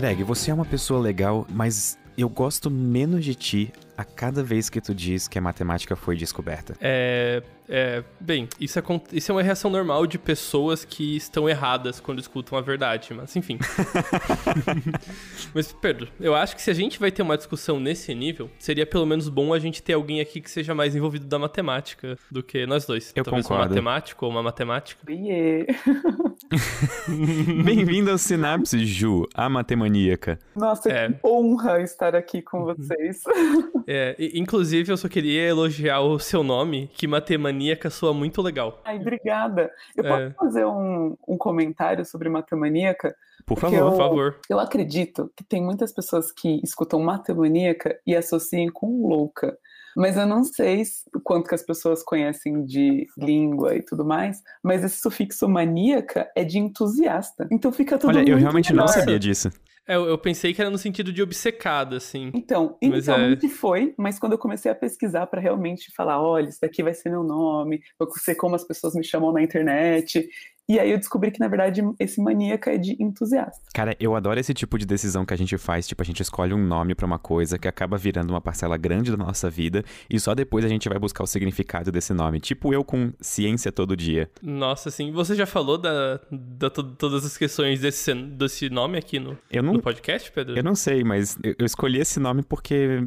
[0.00, 4.70] Greg, você é uma pessoa legal, mas eu gosto menos de ti a cada vez
[4.70, 6.74] que tu diz que a matemática foi descoberta.
[6.80, 7.42] É.
[7.72, 8.82] É, bem, isso é,
[9.12, 13.36] isso é uma reação normal de pessoas que estão erradas quando escutam a verdade, mas
[13.36, 13.58] enfim.
[15.54, 18.84] mas, Pedro, eu acho que se a gente vai ter uma discussão nesse nível, seria
[18.84, 22.42] pelo menos bom a gente ter alguém aqui que seja mais envolvido da matemática do
[22.42, 23.12] que nós dois.
[23.14, 23.64] Eu Talvez concordo.
[23.64, 25.00] um matemático ou uma matemática.
[25.08, 25.72] Yeah.
[27.64, 30.38] Bem-vindo ao Sinapse, Ju, a matemaníaca.
[30.56, 31.08] Nossa, É.
[31.08, 33.22] que honra estar aqui com vocês.
[33.86, 37.06] É, inclusive, eu só queria elogiar o seu nome, que
[37.60, 38.80] matemaníaca soa muito legal.
[38.84, 39.70] Ai, obrigada.
[39.96, 40.30] Eu É.
[40.30, 43.14] posso fazer um, um comentário sobre matemaníaca?
[43.46, 43.90] Por favor.
[43.90, 44.40] Por favor.
[44.48, 49.56] Eu acredito que tem muitas pessoas que escutam matemaníaca e associam com louca.
[49.96, 50.84] Mas eu não sei
[51.24, 56.44] quanto que as pessoas conhecem de língua e tudo mais, mas esse sufixo maníaca é
[56.44, 57.48] de entusiasta.
[57.50, 59.50] Então fica tudo Olha, eu realmente não sabia disso.
[59.86, 62.30] É, eu, eu pensei que era no sentido de obcecada, assim.
[62.34, 66.48] Então, Mas é- inicialmente foi, mas quando eu comecei a pesquisar para realmente falar, olha,
[66.48, 70.28] isso daqui vai ser meu nome, vai ser como as pessoas me chamam na internet.
[70.70, 73.60] E aí eu descobri que, na verdade, esse maníaca é de entusiasta.
[73.74, 75.86] Cara, eu adoro esse tipo de decisão que a gente faz.
[75.88, 79.10] Tipo, a gente escolhe um nome pra uma coisa que acaba virando uma parcela grande
[79.10, 82.38] da nossa vida e só depois a gente vai buscar o significado desse nome.
[82.40, 84.30] Tipo eu com ciência todo dia.
[84.42, 89.18] Nossa, assim, você já falou da, da to- todas as questões desse, desse nome aqui
[89.18, 90.56] no, Eu não, no podcast, Pedro?
[90.56, 93.06] eu não sei, mas eu, eu escolhi esse nome porque.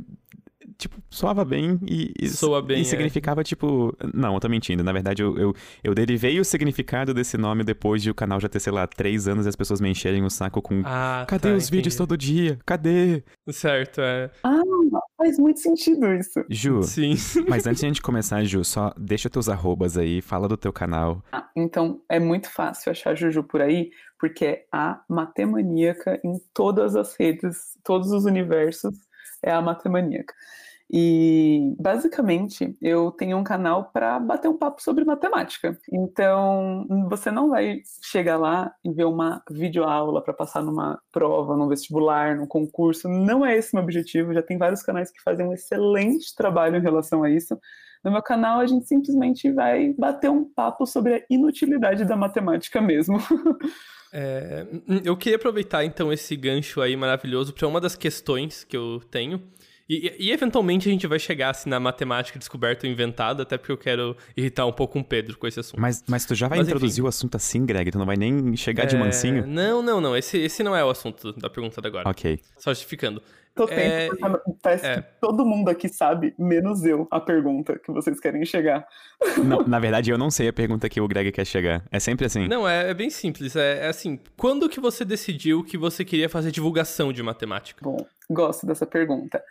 [0.78, 2.84] Tipo, soava bem e, e, Soa bem, e é.
[2.84, 3.96] significava, tipo.
[4.14, 4.84] Não, eu tô mentindo.
[4.84, 8.50] Na verdade, eu, eu, eu derivei o significado desse nome depois de o canal já
[8.50, 10.82] ter, sei lá, três anos e as pessoas me encherem o saco com.
[10.86, 12.10] Ah, Cadê tá, os vídeos entendi.
[12.10, 12.60] todo dia?
[12.66, 13.24] Cadê?
[13.50, 14.30] Certo, é.
[14.44, 14.62] Ah,
[15.18, 16.44] faz muito sentido isso.
[16.50, 17.16] Ju, Sim.
[17.48, 20.74] mas antes de a gente começar, Ju, só deixa teus arrobas aí, fala do teu
[20.74, 21.24] canal.
[21.32, 26.96] Ah, então é muito fácil achar Juju por aí, porque é a matemaníaca em todas
[26.96, 28.96] as redes, todos os universos,
[29.44, 30.34] é a matemaníaca.
[30.96, 35.76] E basicamente eu tenho um canal para bater um papo sobre matemática.
[35.92, 41.68] Então você não vai chegar lá e ver uma videoaula para passar numa prova, num
[41.68, 43.10] vestibular, num concurso.
[43.10, 44.36] Não é esse o meu objetivo.
[44.36, 47.58] Já tem vários canais que fazem um excelente trabalho em relação a isso.
[48.04, 52.80] No meu canal, a gente simplesmente vai bater um papo sobre a inutilidade da matemática
[52.82, 53.18] mesmo.
[54.16, 54.68] É,
[55.04, 59.42] eu queria aproveitar então esse gancho aí maravilhoso para uma das questões que eu tenho.
[59.90, 63.72] E, e, eventualmente a gente vai chegar assim na matemática descoberta ou inventada, até porque
[63.72, 65.80] eu quero irritar um pouco o Pedro com esse assunto.
[65.80, 67.06] Mas, mas tu já vai Mas, introduzir enfim.
[67.06, 67.92] o assunto assim, Greg?
[67.92, 69.46] Tu não vai nem chegar de É, mansinho?
[69.46, 70.16] Não, não, não.
[70.16, 72.10] Esse, esse não é o assunto da pergunta de agora.
[72.10, 72.40] Ok.
[72.58, 73.22] Só justificando.
[73.56, 75.02] Tô É, é.
[75.02, 78.88] que todo mundo aqui sabe, menos eu, a pergunta que vocês querem chegar.
[79.46, 81.84] Não, na verdade, eu não sei a pergunta que o Greg quer chegar.
[81.92, 82.48] É sempre assim.
[82.48, 83.56] Não, é, é bem simples.
[83.56, 87.80] É, é assim, quando que você decidiu que você queria fazer divulgação de matemática?
[87.84, 87.98] Bom,
[88.30, 89.44] gosto dessa pergunta.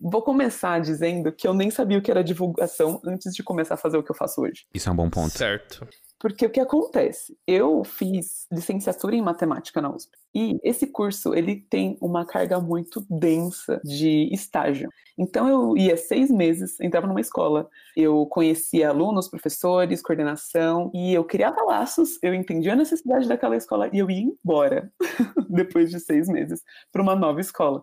[0.00, 3.78] Vou começar dizendo que eu nem sabia o que era divulgação antes de começar a
[3.78, 4.64] fazer o que eu faço hoje.
[4.72, 5.36] Isso é um bom ponto.
[5.36, 5.86] Certo.
[6.20, 7.34] Porque o que acontece?
[7.46, 10.12] Eu fiz licenciatura em matemática na USP.
[10.34, 14.90] E esse curso, ele tem uma carga muito densa de estágio.
[15.16, 17.70] Então eu ia seis meses, entrava numa escola.
[17.96, 23.88] Eu conhecia alunos, professores, coordenação, e eu criava laços, eu entendia a necessidade daquela escola
[23.90, 24.92] e eu ia embora,
[25.48, 27.82] depois de seis meses, para uma nova escola.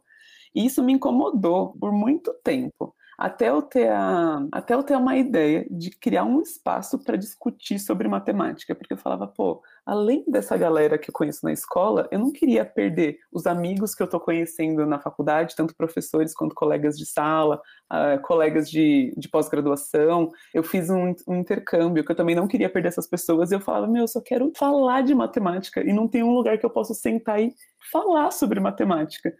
[0.54, 5.18] E isso me incomodou por muito tempo até eu ter, a, até eu ter uma
[5.18, 10.56] ideia de criar um espaço para discutir sobre matemática, porque eu falava, pô, além dessa
[10.56, 14.20] galera que eu conheço na escola, eu não queria perder os amigos que eu estou
[14.20, 17.60] conhecendo na faculdade, tanto professores quanto colegas de sala,
[17.92, 20.30] uh, colegas de, de pós-graduação.
[20.54, 23.60] Eu fiz um, um, intercâmbio que eu também não queria perder essas pessoas, e eu
[23.60, 26.70] falava, meu, eu só quero falar de matemática, e não tem um lugar que eu
[26.70, 27.52] possa sentar e
[27.92, 29.34] falar sobre matemática.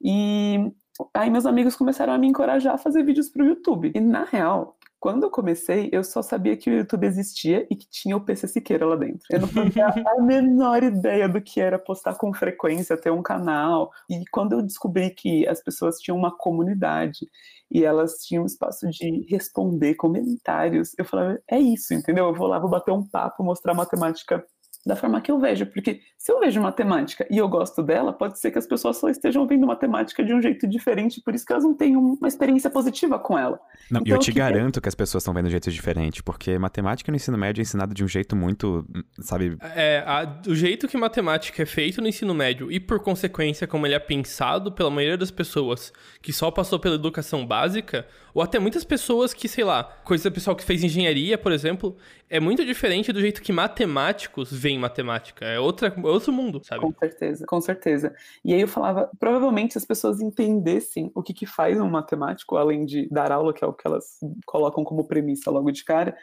[0.00, 0.70] E
[1.14, 3.92] aí meus amigos começaram a me encorajar a fazer vídeos para o YouTube.
[3.94, 7.88] E na real, quando eu comecei, eu só sabia que o YouTube existia e que
[7.88, 9.24] tinha o PC Siqueira lá dentro.
[9.30, 13.92] Eu não fazia a menor ideia do que era postar com frequência, ter um canal.
[14.10, 17.28] E quando eu descobri que as pessoas tinham uma comunidade
[17.70, 22.26] e elas tinham espaço de responder comentários, eu falava, é isso, entendeu?
[22.26, 24.44] Eu vou lá, vou bater um papo, mostrar matemática
[24.88, 28.38] da forma que eu vejo, porque se eu vejo matemática e eu gosto dela, pode
[28.38, 31.52] ser que as pessoas só estejam vendo matemática de um jeito diferente, por isso que
[31.52, 33.60] elas não têm uma experiência positiva com ela.
[33.90, 36.58] Não, então, eu te garanto que as pessoas estão vendo de um jeito diferente, porque
[36.58, 38.86] matemática no ensino médio é ensinado de um jeito muito,
[39.20, 39.58] sabe...
[39.76, 43.86] É, a, o jeito que matemática é feito no ensino médio e, por consequência, como
[43.86, 45.92] ele é pensado pela maioria das pessoas
[46.22, 48.06] que só passou pela educação básica,
[48.38, 51.96] ou até muitas pessoas que, sei lá, coisa do pessoal que fez engenharia, por exemplo,
[52.30, 55.44] é muito diferente do jeito que matemáticos veem em matemática.
[55.44, 56.82] É outra, outro mundo, sabe?
[56.82, 58.14] Com certeza, com certeza.
[58.44, 62.84] E aí eu falava, provavelmente as pessoas entendessem o que, que faz um matemático, além
[62.84, 66.16] de dar aula, que é o que elas colocam como premissa logo de cara,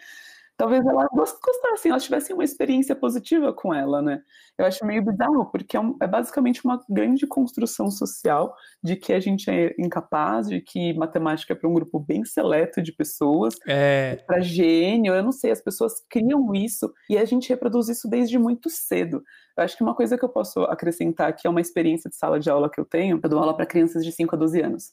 [0.57, 4.21] talvez elas gostassem, elas tivessem uma experiência positiva com ela, né?
[4.57, 9.11] Eu acho meio bizarro, porque é, um, é, basicamente uma grande construção social de que
[9.11, 13.55] a gente é incapaz, de que matemática é para um grupo bem seleto de pessoas,
[13.67, 14.17] é...
[14.25, 18.37] para gênio, eu não sei, as pessoas criam isso e a gente reproduz isso desde
[18.39, 19.23] muito cedo.
[19.57, 22.39] Eu acho que uma coisa que eu posso acrescentar aqui é uma experiência de sala
[22.39, 24.91] de aula que eu tenho, eu dou aula para crianças de 5 a 12 anos.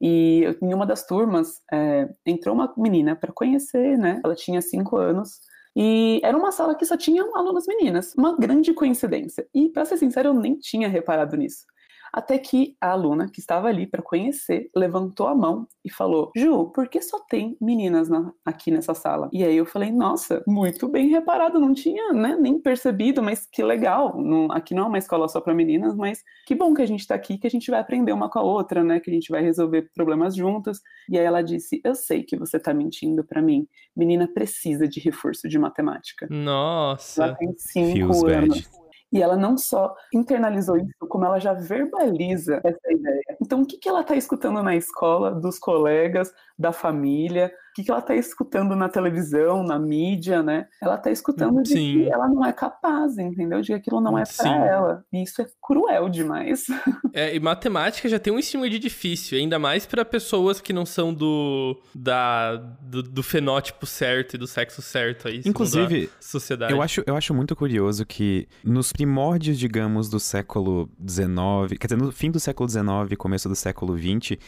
[0.00, 4.20] E em uma das turmas é, entrou uma menina para conhecer, né?
[4.24, 5.40] Ela tinha cinco anos.
[5.76, 8.14] E era uma sala que só tinha alunas meninas.
[8.16, 9.46] Uma grande coincidência.
[9.54, 11.64] E, para ser sincero, eu nem tinha reparado nisso.
[12.12, 16.70] Até que a aluna que estava ali para conhecer levantou a mão e falou: Ju,
[16.72, 19.28] por que só tem meninas na, aqui nessa sala?
[19.32, 23.62] E aí eu falei: Nossa, muito bem reparado, não tinha né, nem percebido, mas que
[23.62, 24.20] legal.
[24.20, 27.00] Não, aqui não é uma escola só para meninas, mas que bom que a gente
[27.00, 29.00] está aqui, que a gente vai aprender uma com a outra, né?
[29.00, 30.80] Que a gente vai resolver problemas juntas.
[31.08, 33.66] E aí ela disse: Eu sei que você está mentindo para mim.
[33.96, 36.26] Menina precisa de reforço de matemática.
[36.30, 37.24] Nossa.
[37.24, 38.60] Ela tem cinco Feels anos.
[38.60, 38.87] Bad.
[39.10, 43.36] E ela não só internalizou isso, como ela já verbaliza essa ideia.
[43.40, 47.52] Então, o que, que ela está escutando na escola, dos colegas, da família?
[47.78, 50.66] Que, que ela está escutando na televisão, na mídia, né?
[50.82, 51.92] Ela está escutando de Sim.
[51.92, 53.60] que ela não é capaz, entendeu?
[53.60, 55.04] De que aquilo não é para ela.
[55.12, 56.66] E isso é cruel demais.
[57.14, 60.84] É, e matemática já tem um estímulo de difícil, ainda mais para pessoas que não
[60.84, 65.40] são do, da, do, do, fenótipo certo e do sexo certo aí.
[65.44, 66.72] Inclusive, sociedade.
[66.72, 71.96] Eu acho, eu acho muito curioso que nos primórdios, digamos, do século XIX, quer dizer,
[71.96, 74.38] no fim do século XIX, começo do século XX,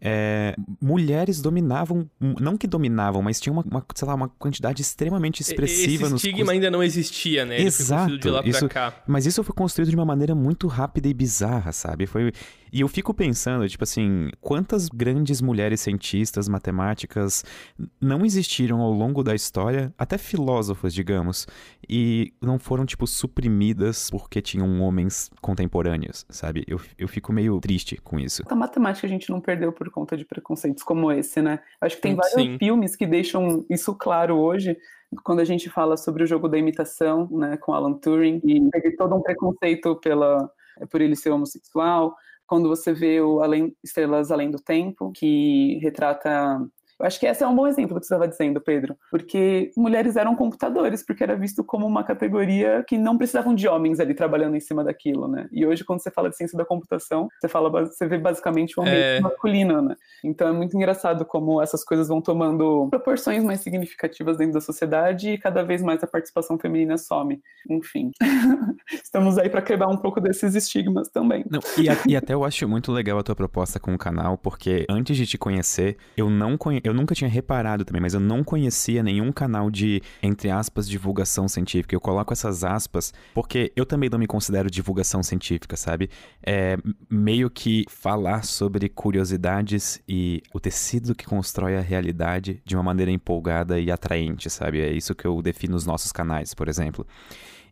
[0.00, 5.40] é, mulheres dominavam, não que dominavam, mas tinha uma, uma, sei lá, uma quantidade extremamente
[5.40, 6.48] expressiva Esse estigma nos...
[6.50, 7.60] ainda não existia, né?
[7.60, 8.14] Exato.
[8.48, 8.68] isso,
[9.06, 12.06] Mas isso foi construído de uma maneira muito rápida e bizarra, sabe?
[12.06, 12.32] Foi
[12.72, 17.44] e eu fico pensando, tipo assim, quantas grandes mulheres cientistas, matemáticas
[18.00, 21.46] não existiram ao longo da história, até filósofos, digamos,
[21.88, 26.64] e não foram, tipo, suprimidas porque tinham homens contemporâneos, sabe?
[26.66, 28.42] Eu, eu fico meio triste com isso.
[28.48, 31.60] A matemática a gente não perdeu por conta de preconceitos como esse, né?
[31.80, 32.58] Acho que tem vários Sim.
[32.58, 34.76] filmes que deixam isso claro hoje,
[35.24, 38.96] quando a gente fala sobre o jogo da imitação, né, com Alan Turing, e teve
[38.96, 40.50] todo um preconceito pela,
[40.88, 42.14] por ele ser homossexual,
[42.50, 46.60] quando você vê o Além, Estrelas Além do Tempo, que retrata
[47.00, 49.70] eu acho que esse é um bom exemplo do que você estava dizendo, Pedro, porque
[49.76, 54.14] mulheres eram computadores, porque era visto como uma categoria que não precisavam de homens ali
[54.14, 55.48] trabalhando em cima daquilo, né?
[55.50, 58.82] E hoje, quando você fala de ciência da computação, você fala, você vê basicamente o
[58.82, 59.20] um ambiente é...
[59.20, 59.96] masculino, né?
[60.22, 65.30] Então é muito engraçado como essas coisas vão tomando proporções mais significativas dentro da sociedade
[65.30, 67.40] e cada vez mais a participação feminina some.
[67.68, 68.10] Enfim,
[68.92, 71.44] estamos aí para quebrar um pouco desses estigmas também.
[71.50, 74.36] Não, e, a, e, até eu acho muito legal a tua proposta com o canal,
[74.36, 78.20] porque antes de te conhecer, eu não conhe eu nunca tinha reparado também, mas eu
[78.20, 81.94] não conhecia nenhum canal de, entre aspas, divulgação científica.
[81.94, 86.10] Eu coloco essas aspas porque eu também não me considero divulgação científica, sabe?
[86.44, 86.76] É
[87.08, 93.10] meio que falar sobre curiosidades e o tecido que constrói a realidade de uma maneira
[93.10, 94.80] empolgada e atraente, sabe?
[94.80, 97.06] É isso que eu defino nos nossos canais, por exemplo.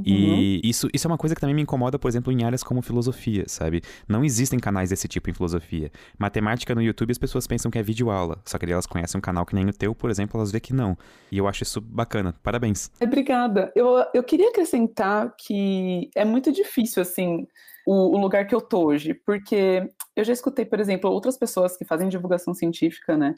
[0.04, 0.60] E uhum.
[0.62, 3.44] isso, isso é uma coisa que também me incomoda, por exemplo, em áreas como filosofia,
[3.48, 3.82] sabe?
[4.08, 5.90] Não existem canais desse tipo em filosofia.
[6.18, 9.44] Matemática no YouTube as pessoas pensam que é videoaula, só que elas conhecem um canal
[9.44, 10.96] que nem o teu, por exemplo, elas vê que não.
[11.32, 12.34] E eu acho isso bacana.
[12.42, 12.90] Parabéns.
[13.00, 13.72] Obrigada.
[13.74, 17.46] Eu, eu queria acrescentar que é muito difícil, assim,
[17.86, 21.76] o, o, lugar que eu tô hoje, porque eu já escutei, por exemplo, outras pessoas
[21.76, 23.34] que fazem divulgação científica, né?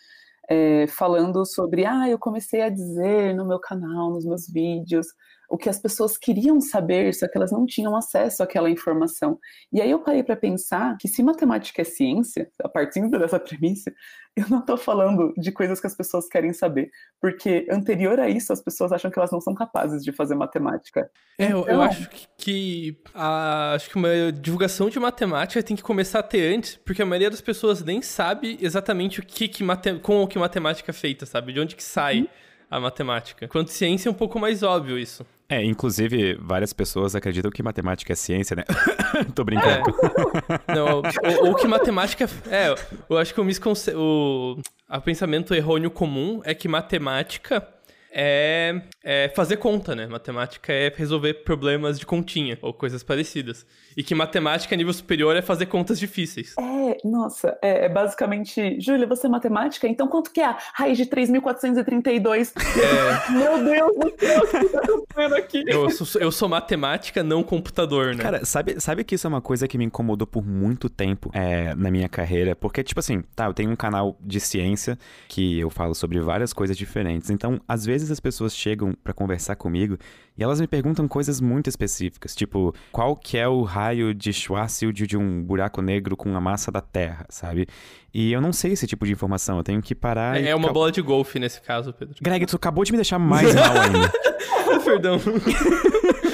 [0.48, 5.06] É, falando sobre, ah, eu comecei a dizer no meu canal, nos meus vídeos,
[5.50, 9.36] o que as pessoas queriam saber, só que elas não tinham acesso àquela informação.
[9.72, 13.92] E aí eu parei para pensar que se matemática é ciência, a partir dessa premissa,
[14.36, 16.88] eu não estou falando de coisas que as pessoas querem saber,
[17.20, 21.10] porque anterior a isso as pessoas acham que elas não são capazes de fazer matemática.
[21.36, 21.66] É, então...
[21.66, 26.54] eu, acho que a, acho que uma divulgação de matemática tem que começar a ter
[26.54, 30.28] antes, porque a maioria das pessoas nem sabe exatamente o que, que mate, com o
[30.28, 31.52] que matemática é feita, sabe?
[31.52, 32.20] De onde que sai.
[32.20, 33.48] Hum a matemática.
[33.48, 35.26] Quanto ciência é um pouco mais óbvio isso.
[35.48, 38.62] É, inclusive, várias pessoas acreditam que matemática é ciência, né?
[39.34, 39.90] Tô brincando.
[40.68, 40.74] É.
[40.74, 42.30] Não, ou, ou, que matemática.
[42.48, 42.72] É,
[43.08, 43.92] eu acho que o, misconce...
[43.92, 44.58] o...
[44.88, 47.66] o pensamento errôneo comum é que matemática
[48.12, 50.06] é, é fazer conta, né?
[50.06, 53.64] Matemática é resolver problemas de continha ou coisas parecidas.
[53.96, 56.54] E que matemática a nível superior é fazer contas difíceis.
[56.58, 59.86] É, nossa, é, é basicamente, Júlia, você é matemática?
[59.86, 62.52] Então quanto que é a raiz de 3.432?
[62.56, 63.30] É...
[63.32, 65.64] Meu Deus do céu, o que tá acontecendo aqui?
[65.66, 68.22] Eu sou, eu sou matemática, não computador, né?
[68.22, 71.74] Cara, sabe, sabe que isso é uma coisa que me incomodou por muito tempo é,
[71.74, 72.56] na minha carreira?
[72.56, 74.98] Porque, tipo assim, tá, eu tenho um canal de ciência
[75.28, 77.30] que eu falo sobre várias coisas diferentes.
[77.30, 79.98] Então, às vezes as pessoas chegam para conversar comigo
[80.38, 85.08] e elas me perguntam coisas muito específicas, tipo, qual que é o raio de Schwarzschild
[85.08, 87.66] de um buraco negro com a massa da Terra, sabe?
[88.14, 90.46] E eu não sei esse tipo de informação, eu tenho que parar É, e...
[90.48, 92.14] é uma bola de golfe nesse caso, Pedro.
[92.22, 94.12] Greg, tu acabou de me deixar mais mal ainda.
[94.84, 95.18] Perdão.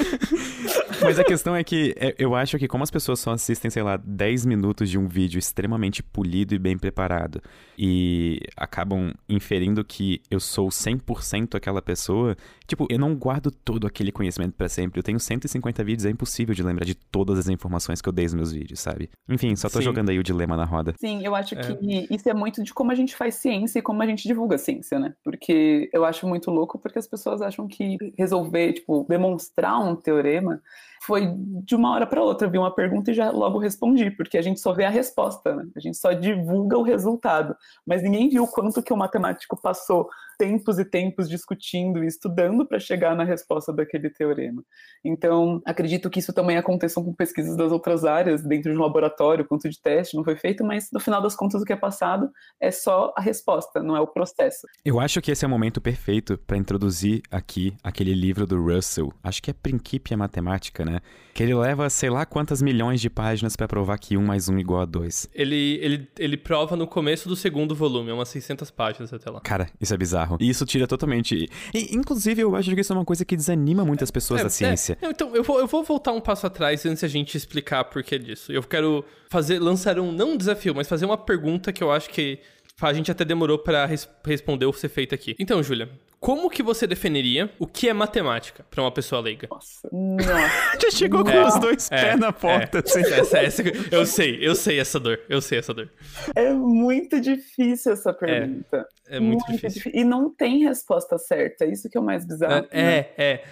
[1.07, 3.81] Mas a questão é que é, eu acho que como as pessoas só assistem, sei
[3.81, 7.41] lá, 10 minutos de um vídeo extremamente polido e bem preparado
[7.77, 12.35] e acabam inferindo que eu sou 100% aquela pessoa,
[12.67, 14.99] tipo, eu não guardo todo aquele conhecimento para sempre.
[14.99, 18.25] Eu tenho 150 vídeos, é impossível de lembrar de todas as informações que eu dei
[18.25, 19.09] nos meus vídeos, sabe?
[19.27, 19.85] Enfim, só tô Sim.
[19.85, 20.93] jogando aí o dilema na roda.
[20.99, 21.61] Sim, eu acho é.
[21.61, 24.57] que isso é muito de como a gente faz ciência e como a gente divulga
[24.57, 25.13] ciência, né?
[25.23, 30.61] Porque eu acho muito louco porque as pessoas acham que resolver, tipo, demonstrar um teorema
[31.01, 31.33] foi
[31.63, 34.59] de uma hora para outra, vi uma pergunta e já logo respondi, porque a gente
[34.59, 35.65] só vê a resposta, né?
[35.75, 37.55] A gente só divulga o resultado,
[37.85, 42.79] mas ninguém viu quanto que o matemático passou tempos e tempos discutindo e estudando para
[42.79, 44.63] chegar na resposta daquele teorema.
[45.03, 49.45] Então, acredito que isso também aconteça com pesquisas das outras áreas, dentro de um laboratório,
[49.45, 52.29] quanto de teste não foi feito, mas no final das contas o que é passado
[52.59, 54.67] é só a resposta, não é o processo.
[54.85, 59.11] Eu acho que esse é o momento perfeito para introduzir aqui aquele livro do Russell,
[59.23, 60.99] acho que é Principia Matemática, né?
[61.33, 64.59] Que ele leva sei lá quantas milhões de páginas para provar que 1 mais 1
[64.59, 65.29] igual a 2.
[65.33, 69.41] Ele, ele, ele prova no começo do segundo volume, é umas 600 páginas até lá.
[69.41, 70.26] Cara, isso é bizarro.
[70.39, 71.49] E isso tira totalmente.
[71.73, 74.49] E, inclusive, eu acho que isso é uma coisa que desanima muitas pessoas é, da
[74.49, 74.97] ciência.
[75.01, 78.03] É, então, eu vou, eu vou voltar um passo atrás antes a gente explicar por
[78.03, 78.51] que disso.
[78.51, 82.09] Eu quero fazer, lançar um, não um desafio, mas fazer uma pergunta que eu acho
[82.09, 82.39] que
[82.81, 85.35] a gente até demorou para res responder ou ser feita aqui.
[85.39, 89.47] Então, Júlia, como que você definiria o que é matemática para uma pessoa leiga?
[89.49, 90.79] Nossa, nossa.
[90.81, 92.79] Já chegou com é, os dois é, pés na porta.
[92.79, 93.01] É, assim.
[93.01, 95.19] essa, essa, eu sei, eu sei essa dor.
[95.29, 95.89] Eu sei essa dor.
[96.35, 98.87] É muito difícil essa pergunta.
[99.07, 99.83] É, é muito, muito difícil.
[99.83, 100.01] difícil.
[100.01, 101.65] E não tem resposta certa.
[101.65, 102.67] Isso que é o mais bizarro.
[102.71, 103.05] É, né?
[103.17, 103.43] é.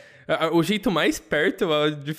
[0.51, 1.67] O jeito mais perto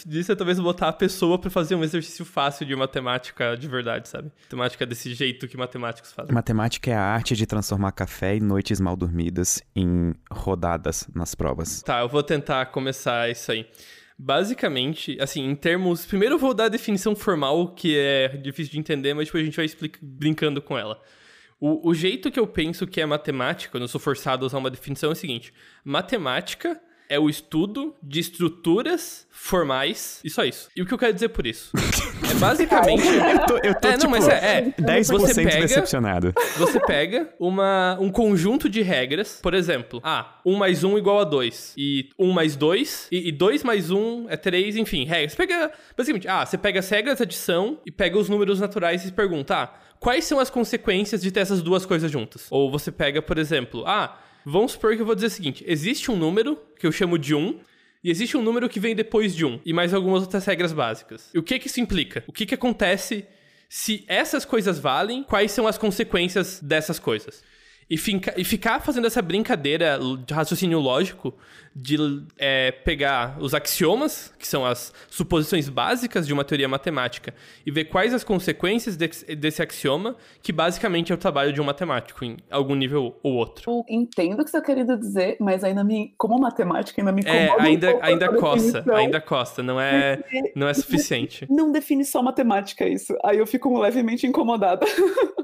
[0.07, 4.09] disso é talvez botar a pessoa para fazer um exercício fácil de matemática de verdade,
[4.09, 4.31] sabe?
[4.45, 6.33] Matemática desse jeito que matemáticos fazem.
[6.33, 11.83] Matemática é a arte de transformar café e noites mal dormidas em rodadas nas provas.
[11.83, 13.67] Tá, eu vou tentar começar isso aí.
[14.19, 16.07] Basicamente, assim, em termos.
[16.07, 19.45] Primeiro eu vou dar a definição formal, que é difícil de entender, mas depois a
[19.45, 20.99] gente vai explicar, brincando com ela.
[21.61, 24.59] O, o jeito que eu penso que é matemática, quando eu sou forçado a usar
[24.59, 25.53] uma definição, é o seguinte:
[25.85, 30.69] matemática é o estudo de estruturas formais e só isso.
[30.75, 31.71] E o que eu quero dizer por isso?
[32.31, 33.07] É basicamente.
[33.07, 36.33] eu tô, eu tô é, tipo, não, mas é, é 10% você pega, decepcionado.
[36.57, 41.25] Você pega uma, um conjunto de regras, por exemplo, ah, 1 mais 1 igual a
[41.25, 45.33] 2, e 1 mais 2, e, e 2 mais 1 é 3, enfim, regras.
[45.33, 49.07] Você pega, basicamente, ah, você pega as regras de adição e pega os números naturais
[49.07, 52.47] e pergunta, ah, quais são as consequências de ter essas duas coisas juntas?
[52.51, 56.09] Ou você pega, por exemplo, ah, Vamos supor que eu vou dizer o seguinte: existe
[56.09, 57.59] um número que eu chamo de 1,
[58.05, 61.31] e existe um número que vem depois de 1, e mais algumas outras regras básicas.
[61.35, 62.23] E o que que isso implica?
[62.29, 63.27] O que que acontece
[63.69, 65.25] se essas coisas valem?
[65.25, 67.43] Quais são as consequências dessas coisas?
[67.89, 71.33] E, finca, e ficar fazendo essa brincadeira de raciocínio lógico
[71.79, 71.97] de
[72.39, 77.35] é, pegar os axiomas, que são as suposições básicas de uma teoria matemática,
[77.67, 81.65] e ver quais as consequências desse, desse axioma, que basicamente é o trabalho de um
[81.65, 83.71] matemático, em algum nível ou outro.
[83.71, 87.23] Eu entendo o que você está querendo dizer, mas ainda me, como matemática, ainda me
[87.27, 87.63] é, incomoda.
[87.63, 90.25] É, ainda, um ainda costa, ainda costa, não é,
[90.57, 91.47] não é suficiente.
[91.51, 93.15] Não define só matemática isso.
[93.23, 94.87] Aí eu fico levemente incomodada.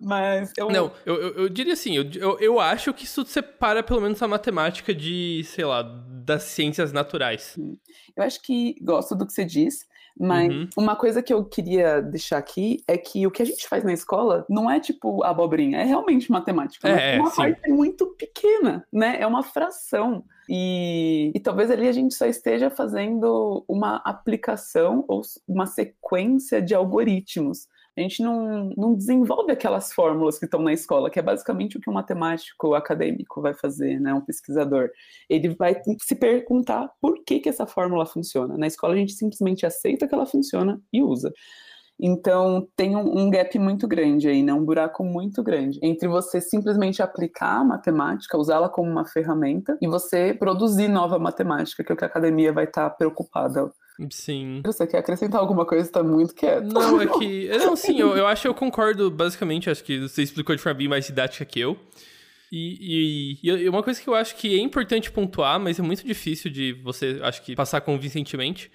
[0.00, 0.70] mas eu.
[0.70, 4.22] Não, eu, eu, eu diria assim, eu, eu, eu acho que isso separa pelo menos
[4.22, 7.56] a matemática de, sei lá, das ciências naturais.
[8.16, 10.68] Eu acho que gosto do que você diz, mas uhum.
[10.76, 13.92] uma coisa que eu queria deixar aqui é que o que a gente faz na
[13.92, 16.88] escola não é tipo abobrinha, é realmente matemática.
[16.88, 17.36] É, é uma sim.
[17.36, 19.16] parte muito pequena, né?
[19.18, 20.24] É uma fração.
[20.48, 26.74] E, e, talvez ali a gente só esteja fazendo uma aplicação ou uma sequência de
[26.74, 31.76] algoritmos a gente não, não desenvolve aquelas fórmulas que estão na escola, que é basicamente
[31.76, 34.90] o que um matemático acadêmico vai fazer, né, um pesquisador.
[35.28, 38.56] Ele vai se perguntar por que, que essa fórmula funciona.
[38.56, 41.32] Na escola a gente simplesmente aceita que ela funciona e usa.
[42.02, 44.54] Então tem um, um, gap muito grande aí, né?
[44.54, 49.86] Um buraco muito grande entre você simplesmente aplicar a matemática, usá-la como uma ferramenta e
[49.86, 53.70] você produzir nova matemática, que é o que a academia vai estar preocupada.
[54.10, 54.62] Sim.
[54.64, 55.84] Você quer acrescentar alguma coisa?
[55.84, 56.64] Está muito quieto.
[56.64, 57.48] Não, é que.
[57.58, 59.68] Não, sim, eu, eu acho que eu concordo, basicamente.
[59.68, 61.76] Acho que você explicou de forma bem mais didática que eu.
[62.52, 66.04] E, e, e, uma coisa que eu acho que é importante pontuar, mas é muito
[66.04, 68.70] difícil de você, acho que, passar convincentemente,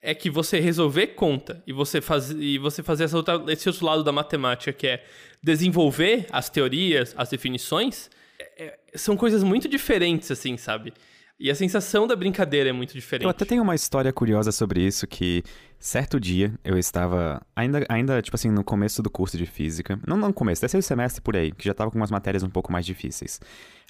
[0.00, 3.84] é que você resolver conta e você, faz, e você fazer essa outra, esse outro
[3.84, 5.04] lado da matemática, que é
[5.42, 10.92] desenvolver as teorias, as definições, é, é são coisas muito diferentes, assim, sabe?
[11.38, 13.24] E a sensação da brincadeira é muito diferente.
[13.24, 15.42] Eu até tenho uma história curiosa sobre isso que
[15.78, 20.16] certo dia eu estava ainda ainda tipo assim no começo do curso de física, não
[20.16, 22.86] no começo, terceiro semestre por aí, que já estava com umas matérias um pouco mais
[22.86, 23.38] difíceis.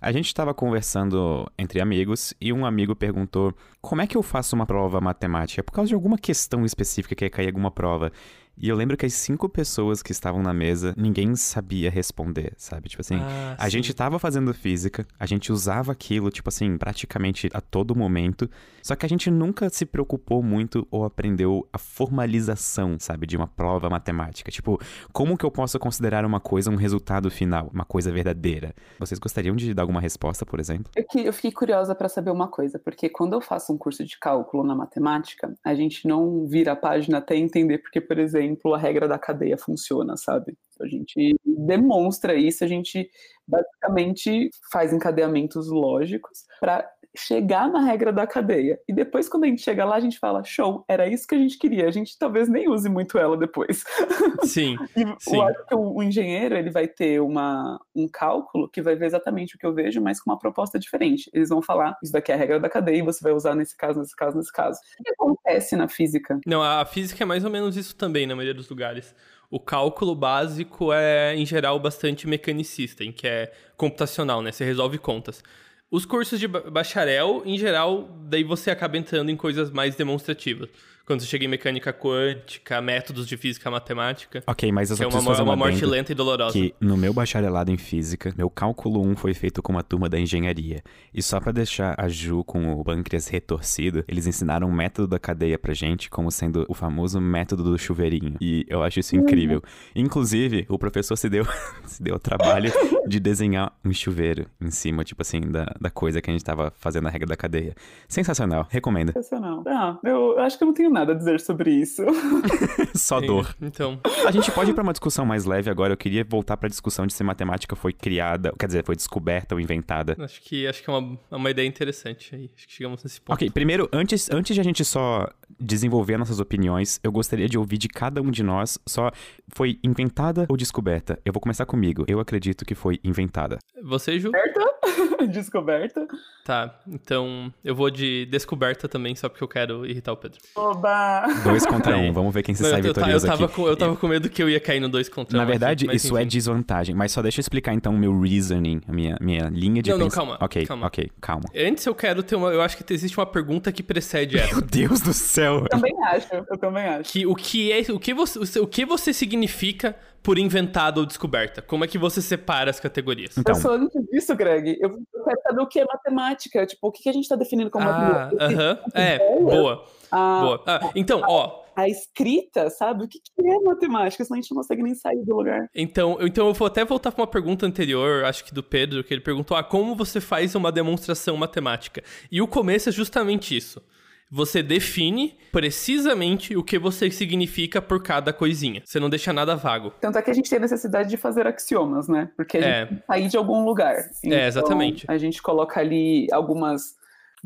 [0.03, 4.57] A gente estava conversando entre amigos e um amigo perguntou: "Como é que eu faço
[4.57, 5.63] uma prova matemática?
[5.63, 8.11] Por causa de alguma questão específica que ia cair alguma prova?"
[8.59, 12.89] E eu lembro que as cinco pessoas que estavam na mesa, ninguém sabia responder, sabe?
[12.89, 13.71] Tipo assim, ah, a sim.
[13.71, 18.49] gente tava fazendo física, a gente usava aquilo, tipo assim, praticamente a todo momento,
[18.83, 23.47] só que a gente nunca se preocupou muito ou aprendeu a formalização, sabe, de uma
[23.47, 24.51] prova matemática.
[24.51, 24.81] Tipo,
[25.13, 28.73] como que eu posso considerar uma coisa um resultado final, uma coisa verdadeira?
[28.99, 30.91] Vocês gostariam de dar alguma resposta, por exemplo?
[30.97, 34.03] Eu, que, eu fiquei curiosa para saber uma coisa, porque quando eu faço um curso
[34.03, 38.46] de cálculo na matemática, a gente não vira a página até entender porque, por exemplo,
[38.47, 40.57] exemplo, a regra da cadeia funciona, sabe?
[40.81, 43.09] A gente demonstra isso, a gente
[43.47, 48.79] basicamente faz encadeamentos lógicos para chegar na regra da cadeia.
[48.89, 51.39] E depois, quando a gente chega lá, a gente fala: show, era isso que a
[51.39, 51.89] gente queria.
[51.89, 53.85] A gente talvez nem use muito ela depois.
[54.45, 54.77] Sim.
[55.19, 55.37] sim.
[55.37, 59.07] eu acho que o, o, engenheiro ele vai ter uma, um cálculo que vai ver
[59.07, 61.31] exatamente o que eu vejo, mas com uma proposta diferente.
[61.33, 63.77] Eles vão falar: isso daqui é a regra da cadeia e você vai usar nesse
[63.77, 64.79] caso, nesse caso, nesse caso.
[65.01, 66.39] O que acontece na física?
[66.47, 69.15] Não, a física é mais ou menos isso também, na maioria dos lugares.
[69.51, 74.51] O cálculo básico é, em geral, bastante mecanicista, em que é computacional, né?
[74.51, 75.43] Você resolve contas.
[75.91, 80.69] Os cursos de bacharel, em geral, daí você acaba entrando em coisas mais demonstrativas
[81.07, 84.43] quando você chega em mecânica quântica, métodos de física matemática.
[84.45, 86.53] Ok, mas eu só é uma, fazer uma, uma morte lenta e dolorosa.
[86.53, 90.19] Que no meu bacharelado em física, meu cálculo 1 foi feito com uma turma da
[90.19, 90.83] engenharia.
[91.15, 95.19] E só para deixar a Ju com o pâncreas retorcido, eles ensinaram um método da
[95.19, 98.37] cadeia pra gente como sendo o famoso método do chuveirinho.
[98.41, 99.63] E eu acho isso incrível.
[99.95, 101.47] Inclusive, o professor se deu,
[101.87, 102.73] se deu o trabalho
[103.07, 106.73] de desenhar um chuveiro em cima, tipo assim, da, da coisa que a gente tava
[106.77, 107.77] fazendo a regra da cadeia.
[108.09, 109.13] Sensacional, recomendo.
[109.13, 109.63] Sensacional.
[109.69, 112.03] Ah, eu, eu acho que eu não tenho nada a dizer sobre isso.
[113.07, 113.57] Só Sim, dor.
[113.61, 114.01] Então.
[114.27, 115.93] A gente pode ir pra uma discussão mais leve agora.
[115.93, 119.61] Eu queria voltar pra discussão de se matemática foi criada, quer dizer, foi descoberta ou
[119.61, 120.17] inventada.
[120.19, 122.51] Acho que, acho que é uma, é uma ideia interessante aí.
[122.57, 123.35] Acho que chegamos nesse ponto.
[123.35, 125.29] Ok, primeiro, antes, antes de a gente só
[125.59, 129.11] desenvolver nossas opiniões, eu gostaria de ouvir de cada um de nós só
[129.49, 131.19] foi inventada ou descoberta?
[131.25, 132.05] Eu vou começar comigo.
[132.09, 133.59] Eu acredito que foi inventada.
[133.83, 134.31] Você, Ju?
[134.33, 135.27] Descoberta.
[135.29, 136.07] descoberta.
[136.45, 140.39] Tá, então eu vou de descoberta também, só porque eu quero irritar o Pedro.
[140.55, 141.25] Oba!
[141.43, 143.55] Dois contra um, vamos ver quem se Não, sai eu, eu tava aqui.
[143.55, 145.47] Com, eu tava com medo que eu ia cair no dois contra Na um.
[145.47, 146.23] verdade, aqui, isso é enfim.
[146.23, 149.83] é desvantagem, mas só deixa eu explicar então o meu reasoning, a minha, minha linha
[149.83, 150.39] de Não, não, calma.
[150.41, 150.87] Ok, calma.
[150.87, 151.45] ok, calma.
[151.55, 152.49] Antes eu quero ter uma.
[152.49, 154.53] Eu acho que existe uma pergunta que precede essa.
[154.55, 155.59] Meu Deus do céu!
[155.59, 157.13] Eu também acho, eu também acho.
[157.13, 157.81] Que, o que é.
[157.93, 161.63] O que você, o que você significa por inventada ou descoberta?
[161.63, 163.39] Como é que você separa as categorias?
[163.39, 166.67] Então, só antes disso, Greg, eu quero saber o que é matemática.
[166.67, 168.45] Tipo, o que a gente está definindo como ah, matemática?
[168.45, 168.91] Aham, uh -huh.
[168.95, 169.85] é, boa.
[170.11, 170.63] Ah, boa.
[170.67, 171.66] Ah, então, ó.
[171.77, 173.05] A escrita, sabe?
[173.05, 174.25] O que, que é matemática?
[174.25, 175.69] Senão a gente não consegue nem sair do lugar.
[175.75, 179.13] Então, então eu vou até voltar para uma pergunta anterior, acho que do Pedro, que
[179.13, 182.03] ele perguntou: ah, como você faz uma demonstração matemática?
[182.33, 183.83] E o começo é justamente isso
[184.31, 188.83] você define precisamente o que você significa por cada coisinha.
[188.85, 189.93] Você não deixa nada vago.
[190.01, 192.31] Tanto é que a gente tem a necessidade de fazer axiomas, né?
[192.37, 192.87] Porque a gente é.
[192.87, 193.97] tem que sair de algum lugar.
[194.25, 195.05] Então, é, exatamente.
[195.09, 196.97] A gente coloca ali algumas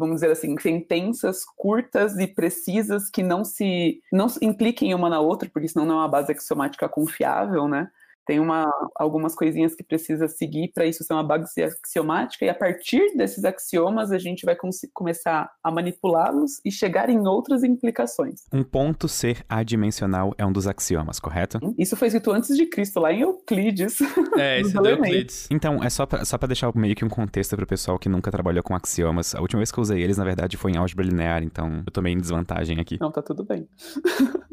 [0.00, 5.48] vamos dizer assim, sentenças curtas e precisas que não se não impliquem uma na outra,
[5.52, 7.90] porque senão não é uma base axiomática confiável, né?
[8.30, 12.54] Tem uma, algumas coisinhas que precisa seguir para isso ser uma base axiomática, e a
[12.54, 14.56] partir desses axiomas a gente vai
[14.94, 18.42] começar a manipulá-los e chegar em outras implicações.
[18.52, 21.58] Um ponto ser adimensional é um dos axiomas, correto?
[21.76, 23.98] Isso foi escrito antes de Cristo, lá em Euclides.
[24.38, 25.48] É, isso é Euclides.
[25.50, 28.30] Então, é só pra, só pra deixar meio que um contexto pro pessoal que nunca
[28.30, 29.34] trabalhou com axiomas.
[29.34, 31.90] A última vez que eu usei eles, na verdade, foi em álgebra linear, então eu
[31.90, 32.96] tô meio em desvantagem aqui.
[33.00, 33.66] Não, tá tudo bem.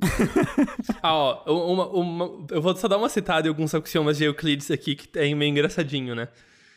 [1.04, 4.24] ah, ó, uma, uma, eu vou só dar uma citada em alguns alguns axiomas de
[4.26, 6.28] Euclides aqui que é meio engraçadinho, né?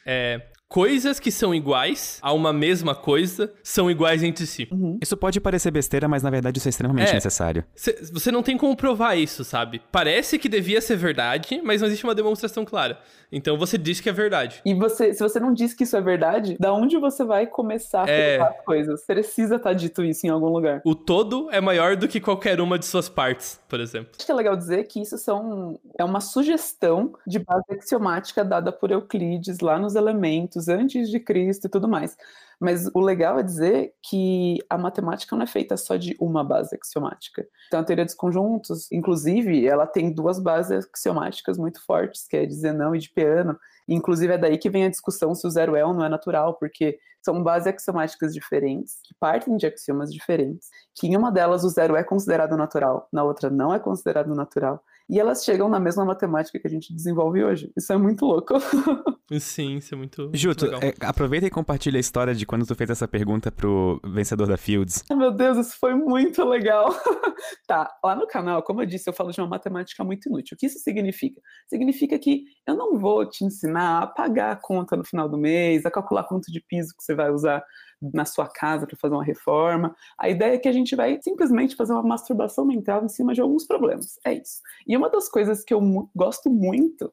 [0.05, 0.40] É,
[0.71, 4.69] coisas que são iguais a uma mesma coisa são iguais entre si.
[4.71, 4.99] Uhum.
[5.03, 7.65] Isso pode parecer besteira, mas na verdade isso é extremamente é, necessário.
[8.13, 9.83] Você não tem como provar isso, sabe?
[9.91, 13.01] Parece que devia ser verdade, mas não existe uma demonstração clara.
[13.33, 14.61] Então você diz que é verdade.
[14.65, 18.09] E você, se você não diz que isso é verdade, da onde você vai começar
[18.09, 18.37] a é...
[18.37, 19.05] provar as coisas?
[19.05, 20.83] Precisa estar tá dito isso em algum lugar.
[20.85, 24.13] O todo é maior do que qualquer uma de suas partes, por exemplo.
[24.17, 28.71] Acho que é legal dizer que isso são, é uma sugestão de base axiomática dada
[28.71, 32.16] por Euclides lá nos elementos antes de Cristo e tudo mais.
[32.61, 36.75] Mas o legal é dizer que a matemática não é feita só de uma base
[36.75, 37.46] axiomática.
[37.68, 42.44] Então, a teoria dos conjuntos, inclusive, ela tem duas bases axiomáticas muito fortes, que é
[42.44, 43.59] de Zenão e de Peano.
[43.88, 46.55] Inclusive, é daí que vem a discussão se o zero é ou não é natural,
[46.55, 51.68] porque são bases axiomáticas diferentes, que partem de axiomas diferentes, que em uma delas o
[51.68, 56.05] zero é considerado natural, na outra não é considerado natural e elas chegam na mesma
[56.05, 57.73] matemática que a gente desenvolve hoje.
[57.77, 58.55] Isso é muito louco.
[59.40, 60.31] Sim, isso é muito.
[60.33, 64.46] Juto, é, aproveita e compartilha a história de quando tu fez essa pergunta pro vencedor
[64.46, 65.05] da Fields.
[65.11, 66.94] Meu Deus, isso foi muito legal.
[67.66, 70.55] tá, lá no canal, como eu disse, eu falo de uma matemática muito inútil.
[70.55, 71.40] O que isso significa?
[71.68, 75.85] Significa que eu não vou te ensinar a pagar a conta no final do mês,
[75.85, 77.64] a calcular quanto de piso que você vai usar
[78.01, 79.95] na sua casa para fazer uma reforma.
[80.19, 83.41] A ideia é que a gente vai simplesmente fazer uma masturbação mental em cima de
[83.41, 84.19] alguns problemas.
[84.25, 84.61] É isso.
[84.87, 85.81] E uma das coisas que eu
[86.15, 87.13] gosto muito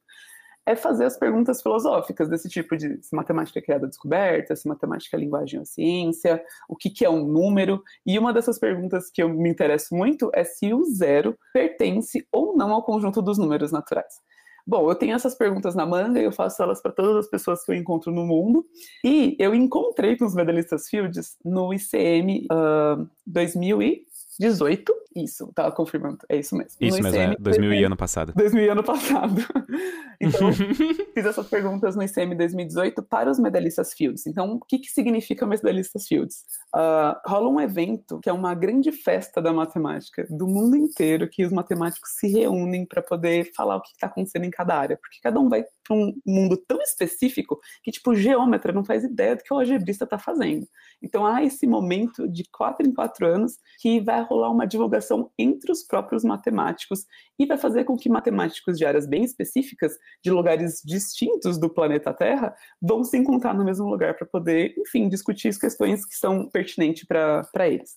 [0.68, 5.16] é fazer as perguntas filosóficas desse tipo de se matemática é criada descoberta, se matemática
[5.16, 7.82] é linguagem ou ciência, o que, que é um número.
[8.06, 12.56] E uma dessas perguntas que eu me interesso muito é se o zero pertence ou
[12.58, 14.27] não ao conjunto dos números naturais.
[14.68, 17.64] Bom, eu tenho essas perguntas na manga e eu faço elas para todas as pessoas
[17.64, 18.66] que eu encontro no mundo.
[19.02, 24.06] E eu encontrei com os medalhistas Fields no ICM uh, 2000 e
[24.38, 26.74] 18, isso, tava confirmando, é isso mesmo.
[26.80, 28.34] Isso no mesmo, ICM, é 2000 e ano passado.
[28.36, 29.42] 2000 e ano passado.
[30.20, 34.26] Então, fiz essas perguntas no ICM 2018 para os medalhistas Fields.
[34.26, 36.44] Então, o que, que significa medalhistas Fields?
[36.76, 41.46] Uh, rola um evento que é uma grande festa da matemática do mundo inteiro, que
[41.46, 45.20] os matemáticos se reúnem para poder falar o que está acontecendo em cada área, porque
[45.22, 49.36] cada um vai para um mundo tão específico que, tipo, o geômetra não faz ideia
[49.36, 50.68] do que o algebrista está fazendo.
[51.02, 55.07] Então, há esse momento de quatro em quatro anos que vai rolar uma divulgação
[55.38, 57.06] entre os próprios matemáticos
[57.38, 59.94] e vai fazer com que matemáticos de áreas bem específicas,
[60.24, 65.08] de lugares distintos do planeta Terra, vão se encontrar no mesmo lugar para poder, enfim,
[65.08, 67.96] discutir as questões que são pertinentes para eles.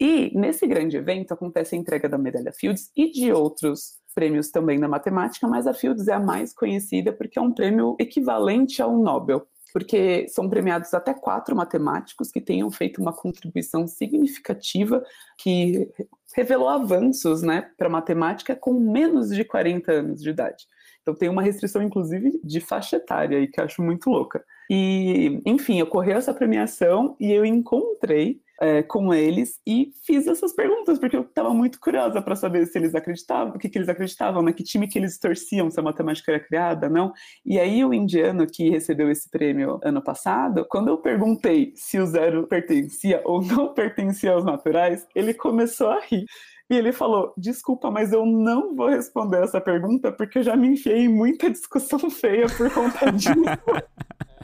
[0.00, 4.78] E nesse grande evento acontece a entrega da medalha Fields e de outros prêmios também
[4.78, 8.96] na matemática, mas a Fields é a mais conhecida porque é um prêmio equivalente ao
[8.96, 15.04] Nobel, porque são premiados até quatro matemáticos que tenham feito uma contribuição significativa
[15.38, 15.88] que
[16.34, 20.66] revelou avanços né, para matemática com menos de 40 anos de idade.
[21.02, 24.44] Então tem uma restrição, inclusive, de faixa etária que eu acho muito louca.
[24.68, 30.98] E, enfim, ocorreu essa premiação e eu encontrei é, com eles e fiz essas perguntas,
[30.98, 34.42] porque eu estava muito curiosa para saber se eles acreditavam, o que, que eles acreditavam,
[34.42, 34.52] né?
[34.52, 37.12] que time que eles torciam, se a matemática era criada, não.
[37.44, 42.06] E aí o indiano que recebeu esse prêmio ano passado, quando eu perguntei se o
[42.06, 46.24] zero pertencia ou não pertencia aos naturais, ele começou a rir.
[46.68, 50.68] E ele falou: Desculpa, mas eu não vou responder essa pergunta porque eu já me
[50.68, 53.32] enfiei em muita discussão feia por conta disso.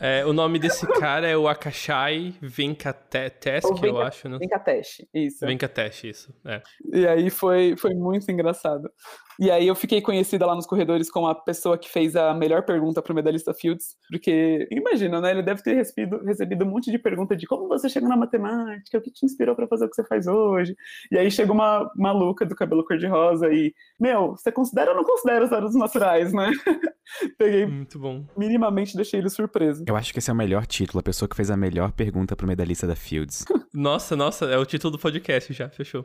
[0.03, 4.37] É, o nome desse cara é o Akashai Venkatesh, que eu acho, né?
[4.37, 5.47] Venkatesh, isso.
[5.47, 6.35] Venkatesh, isso.
[6.45, 6.61] É.
[6.93, 8.91] E aí foi, foi muito engraçado.
[9.39, 12.65] E aí eu fiquei conhecida lá nos corredores como a pessoa que fez a melhor
[12.65, 15.31] pergunta pro medalhista Fields, porque imagina, né?
[15.31, 18.99] Ele deve ter recebido, recebido um monte de pergunta de como você chegou na matemática,
[18.99, 20.77] o que te inspirou para fazer o que você faz hoje.
[21.11, 25.45] E aí chega uma maluca do cabelo cor-de-rosa e, meu, você considera ou não considera
[25.45, 26.51] os dados naturais, né?
[27.39, 27.67] Peguei.
[27.67, 28.25] Muito bom.
[28.37, 29.85] Minimamente deixei ele surpreso.
[29.93, 32.35] Eu acho que esse é o melhor título, a pessoa que fez a melhor pergunta
[32.35, 33.45] pro medalhista da Fields.
[33.75, 36.03] nossa, nossa, é o título do podcast já, fechou.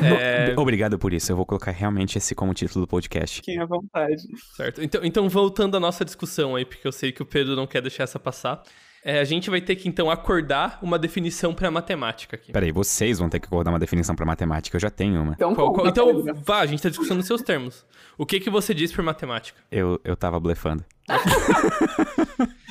[0.00, 0.54] É...
[0.56, 3.38] Obrigado por isso, eu vou colocar realmente esse como título do podcast.
[3.38, 4.22] Fiquem à vontade.
[4.54, 7.66] Certo, então, então voltando à nossa discussão aí, porque eu sei que o Pedro não
[7.66, 8.62] quer deixar essa passar.
[9.04, 12.52] É, a gente vai ter que então acordar uma definição para matemática aqui.
[12.52, 15.32] Peraí, vocês vão ter que acordar uma definição para matemática, eu já tenho uma.
[15.32, 17.84] Então, qual, qual, então vá, a gente tá discutindo nos seus termos.
[18.16, 19.60] O que que você diz por matemática?
[19.72, 20.84] Eu, eu tava blefando.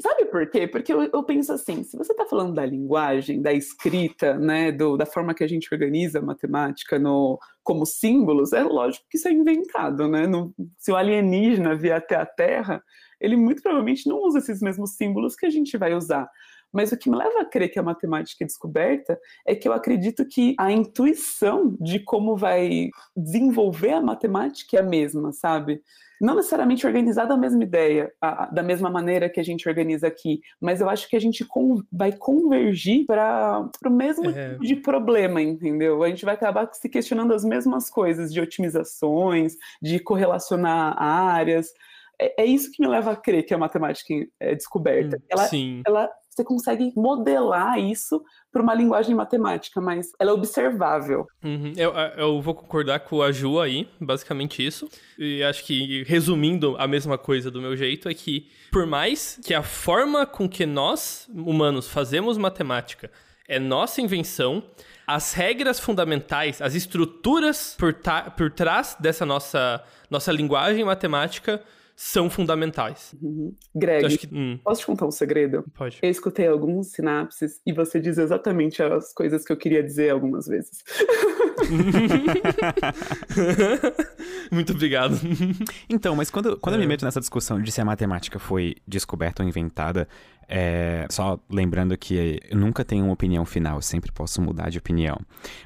[0.00, 0.66] Sabe por quê?
[0.68, 4.96] Porque eu, eu, penso assim, se você está falando da linguagem, da escrita, né, do,
[4.96, 9.26] da forma que a gente organiza a matemática no, como símbolos, é lógico que isso
[9.26, 10.26] é inventado, né?
[10.26, 12.82] No, se o alienígena vier até a Terra,
[13.20, 16.30] ele muito provavelmente não usa esses mesmos símbolos que a gente vai usar.
[16.72, 19.72] Mas o que me leva a crer que a matemática é descoberta é que eu
[19.72, 25.82] acredito que a intuição de como vai desenvolver a matemática é a mesma, sabe?
[26.20, 30.40] não necessariamente organizar da mesma ideia, a, da mesma maneira que a gente organiza aqui,
[30.60, 34.50] mas eu acho que a gente com, vai convergir para o mesmo é.
[34.50, 36.02] tipo de problema, entendeu?
[36.02, 41.72] A gente vai acabar se questionando as mesmas coisas de otimizações, de correlacionar áreas.
[42.20, 45.16] É, é isso que me leva a crer que a matemática é descoberta.
[45.16, 45.82] Hum, ela, sim.
[45.86, 48.22] ela você consegue modelar isso
[48.52, 51.26] para uma linguagem matemática, mas ela é observável.
[51.42, 51.72] Uhum.
[51.76, 54.88] Eu, eu, vou concordar com a Ju aí, basicamente isso.
[55.18, 59.52] E acho que, resumindo a mesma coisa do meu jeito, é que, por mais que
[59.52, 63.10] a forma com que nós, humanos, fazemos matemática
[63.48, 64.62] é nossa invenção,
[65.06, 67.96] as regras fundamentais, as estruturas por,
[68.36, 71.62] por trás dessa nossa, nossa linguagem matemática
[72.00, 73.12] são fundamentais.
[73.20, 73.52] Uhum.
[73.74, 74.56] Greg, que, hum.
[74.62, 75.64] posso te contar um segredo?
[75.74, 75.98] Pode.
[76.00, 80.46] Eu escutei alguns sinapses e você diz exatamente as coisas que eu queria dizer algumas
[80.46, 80.84] vezes.
[84.52, 85.18] Muito obrigado.
[85.90, 86.76] Então, mas quando, quando é.
[86.76, 86.88] eu me é.
[86.88, 90.06] meto nessa discussão de se a matemática foi descoberta ou inventada,
[90.48, 94.78] é, só lembrando que eu nunca tenho uma opinião final, eu sempre posso mudar de
[94.78, 95.18] opinião.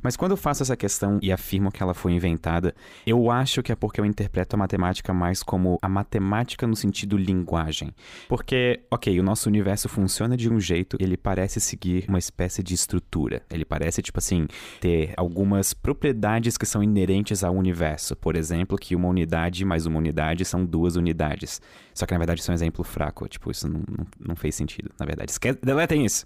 [0.02, 2.74] Mas quando eu faço essa questão e afirmo que ela foi inventada,
[3.06, 7.16] eu acho que é porque eu interpreto a matemática mais como a matemática no sentido
[7.16, 7.94] linguagem.
[8.28, 12.74] Porque, ok, o nosso universo funciona de um jeito, ele parece seguir uma espécie de
[12.74, 13.42] estrutura.
[13.50, 14.46] Ele parece, tipo assim,
[14.80, 18.16] ter algumas propriedades que são inerentes ao universo.
[18.16, 21.60] Por exemplo, que uma unidade mais uma unidade são duas unidades.
[21.94, 23.28] Só que na verdade isso é um exemplo fraco.
[23.28, 25.30] Tipo, isso não, não, não fez sentido, na verdade.
[25.32, 26.24] Esquece, deletem isso.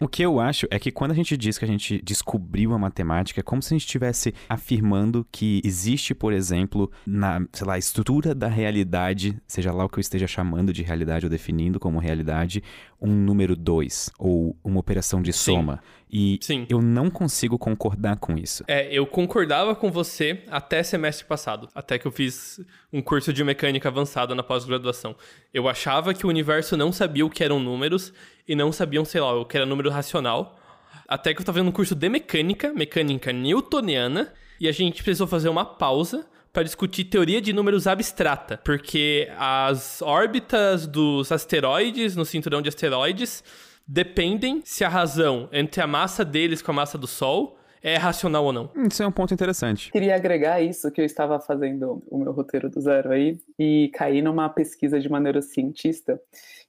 [0.00, 2.78] O que eu acho é que quando a gente diz que a gente descobriu a
[2.78, 7.76] matemática, é como se a gente estivesse afirmando que existe, por exemplo, na, sei lá,
[7.76, 11.98] estrutura da realidade, seja lá o que eu esteja chamando de realidade ou definindo como
[11.98, 12.62] realidade,
[12.98, 15.56] um número 2 ou uma operação de Sim.
[15.56, 15.82] soma.
[16.12, 16.66] E Sim.
[16.68, 18.64] eu não consigo concordar com isso.
[18.66, 22.60] É, eu concordava com você até semestre passado, até que eu fiz
[22.92, 25.14] um curso de mecânica avançada na pós-graduação.
[25.54, 28.12] Eu achava que o universo não sabia o que eram números
[28.50, 30.58] e não sabiam, sei lá, o que era número racional.
[31.06, 35.28] Até que eu estava fazendo um curso de mecânica, mecânica newtoniana, e a gente precisou
[35.28, 42.24] fazer uma pausa para discutir teoria de números abstrata, porque as órbitas dos asteroides no
[42.24, 43.44] cinturão de asteroides
[43.86, 48.44] dependem se a razão entre a massa deles com a massa do Sol é racional
[48.44, 48.68] ou não.
[48.90, 49.92] Isso é um ponto interessante.
[49.92, 54.20] Queria agregar isso que eu estava fazendo o meu roteiro do zero aí e caí
[54.20, 56.20] numa pesquisa de uma neurocientista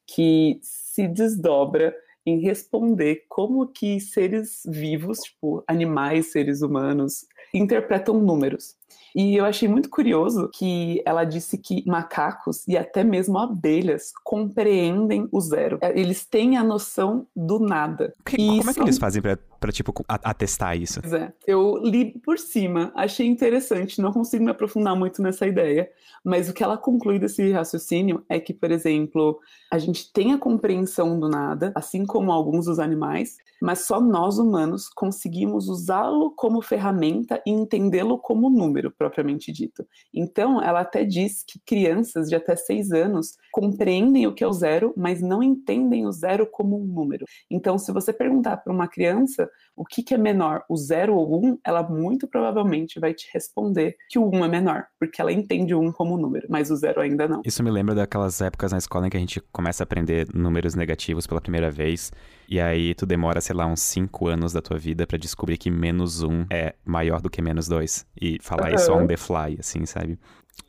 [0.05, 0.59] que
[1.01, 8.75] se desdobra em responder como que seres vivos, tipo animais, seres humanos, interpretam números.
[9.15, 15.27] E eu achei muito curioso que ela disse que macacos e até mesmo abelhas compreendem
[15.31, 15.79] o zero.
[15.81, 18.13] É, eles têm a noção do nada.
[18.25, 20.99] Que, como é que eles fazem para para tipo, atestar isso.
[21.01, 21.31] Pois é.
[21.45, 25.87] Eu li por cima, achei interessante, não consigo me aprofundar muito nessa ideia,
[26.25, 29.39] mas o que ela conclui desse raciocínio é que, por exemplo,
[29.71, 34.39] a gente tem a compreensão do nada, assim como alguns dos animais, mas só nós
[34.39, 39.85] humanos conseguimos usá-lo como ferramenta e entendê-lo como número, propriamente dito.
[40.11, 44.53] Então, ela até diz que crianças de até seis anos compreendem o que é o
[44.53, 47.25] zero, mas não entendem o zero como um número.
[47.51, 51.31] Então, se você perguntar para uma criança o que, que é menor, o zero ou
[51.31, 55.31] o um, ela muito provavelmente vai te responder que o um é menor, porque ela
[55.31, 57.41] entende o um como número, mas o zero ainda não.
[57.45, 60.75] Isso me lembra daquelas épocas na escola em que a gente começa a aprender números
[60.75, 62.11] negativos pela primeira vez,
[62.47, 65.71] e aí tu demora, sei lá, uns cinco anos da tua vida para descobrir que
[65.71, 68.75] menos um é maior do que menos dois, e falar uhum.
[68.75, 70.19] isso on the fly, assim, sabe?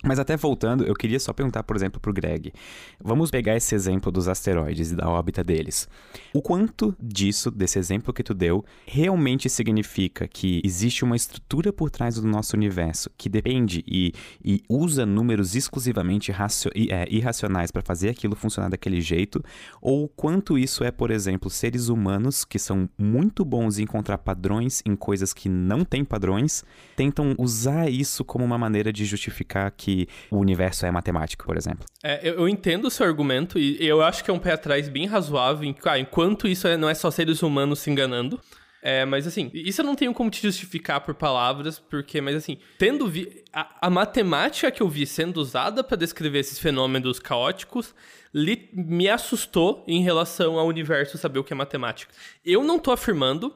[0.05, 2.53] Mas até voltando, eu queria só perguntar, por exemplo, pro Greg.
[3.01, 5.89] Vamos pegar esse exemplo dos asteroides e da órbita deles.
[6.35, 11.89] O quanto disso, desse exemplo que tu deu, realmente significa que existe uma estrutura por
[11.89, 14.13] trás do nosso universo que depende e,
[14.45, 19.43] e usa números exclusivamente é, irracionais para fazer aquilo funcionar daquele jeito?
[19.81, 24.83] Ou quanto isso é, por exemplo, seres humanos que são muito bons em encontrar padrões
[24.85, 26.65] em coisas que não têm padrões,
[26.97, 31.85] tentam usar isso como uma maneira de justificar que o universo é matemático, por exemplo.
[32.05, 34.89] É, eu, eu, entendo o seu argumento e eu acho que é um pé atrás
[34.89, 38.41] bem razoável, em, ah, enquanto isso é, não é só seres humanos se enganando.
[38.85, 42.59] É, mas assim, isso eu não tenho como te justificar por palavras, porque, mas assim,
[42.79, 47.95] tendo vi a, a matemática que eu vi sendo usada para descrever esses fenômenos caóticos
[48.35, 52.13] li, me assustou em relação ao universo saber o que é matemática.
[52.45, 53.55] Eu não tô afirmando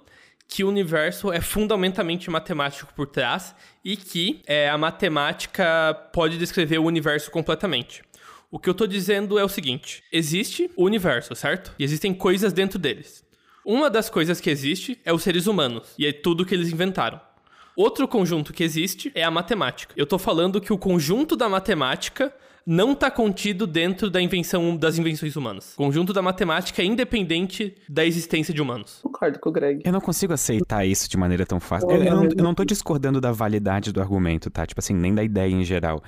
[0.49, 3.55] que o universo é fundamentalmente matemático por trás
[3.85, 8.03] e que é, a matemática pode descrever o universo completamente.
[8.51, 11.75] O que eu tô dizendo é o seguinte: existe o universo, certo?
[11.79, 13.25] E existem coisas dentro deles.
[13.65, 17.21] Uma das coisas que existe é os seres humanos, e é tudo que eles inventaram.
[17.75, 19.93] Outro conjunto que existe é a matemática.
[19.97, 22.33] Eu tô falando que o conjunto da matemática
[22.67, 25.73] não está contido dentro da invenção das invenções humanas.
[25.75, 28.99] O conjunto da matemática é independente da existência de humanos.
[29.03, 29.83] Concordo com o Greg.
[29.85, 31.89] Eu não consigo aceitar isso de maneira tão fácil.
[31.91, 34.67] Eu, eu, não, eu não tô discordando da validade do argumento, tá?
[34.67, 36.03] Tipo assim, nem da ideia em geral.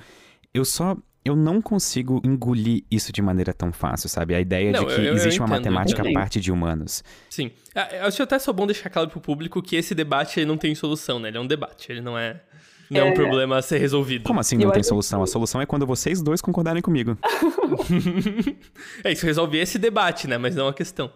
[0.53, 4.33] Eu só eu não consigo engolir isso de maneira tão fácil, sabe?
[4.33, 6.51] A ideia não, de que eu, eu, existe eu uma entendo, matemática a parte de
[6.51, 7.03] humanos.
[7.29, 7.51] Sim.
[7.75, 10.73] Ah, eu acho até só bom deixar claro pro público que esse debate não tem
[10.73, 11.29] solução, né?
[11.29, 12.41] Ele é um debate, ele não é.
[12.89, 13.13] Não é, um é.
[13.13, 14.23] problema a ser resolvido.
[14.23, 15.19] Como assim não tem solução?
[15.19, 15.23] Que...
[15.23, 17.17] A solução é quando vocês dois concordarem comigo.
[19.03, 20.37] é, isso resolve esse debate, né?
[20.37, 21.11] Mas não a questão.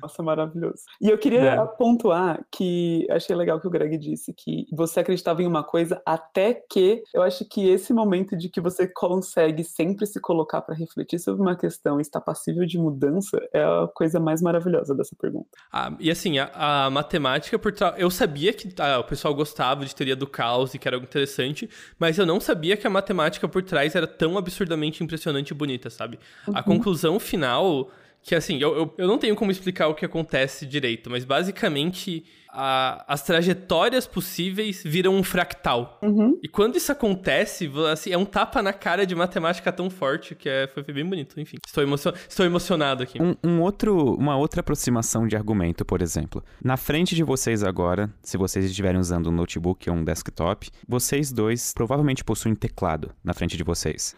[0.00, 0.82] Nossa, maravilhoso.
[1.00, 1.66] E eu queria é.
[1.66, 6.54] pontuar que achei legal que o Greg disse que você acreditava em uma coisa até
[6.54, 11.18] que eu acho que esse momento de que você consegue sempre se colocar para refletir
[11.18, 15.48] sobre uma questão e está passível de mudança é a coisa mais maravilhosa dessa pergunta.
[15.72, 17.94] Ah, e assim, a, a matemática por trás.
[17.98, 21.06] Eu sabia que ah, o pessoal gostava de teoria do caos e que era algo
[21.06, 25.54] interessante, mas eu não sabia que a matemática por trás era tão absurdamente impressionante e
[25.54, 26.18] bonita, sabe?
[26.46, 26.56] Uhum.
[26.56, 27.90] A conclusão final
[28.26, 32.24] que assim, eu, eu, eu, não tenho como explicar o que acontece direito, mas basicamente
[32.50, 36.00] a, as trajetórias possíveis viram um fractal.
[36.02, 36.36] Uhum.
[36.42, 40.48] E quando isso acontece, assim, é um tapa na cara de matemática tão forte que
[40.48, 41.38] é, foi bem bonito.
[41.38, 43.22] Enfim, estou, emocion, estou emocionado aqui.
[43.22, 46.42] Um, um, outro, uma outra aproximação de argumento, por exemplo.
[46.60, 51.30] Na frente de vocês agora, se vocês estiverem usando um notebook ou um desktop, vocês
[51.30, 54.16] dois provavelmente possuem teclado na frente de vocês.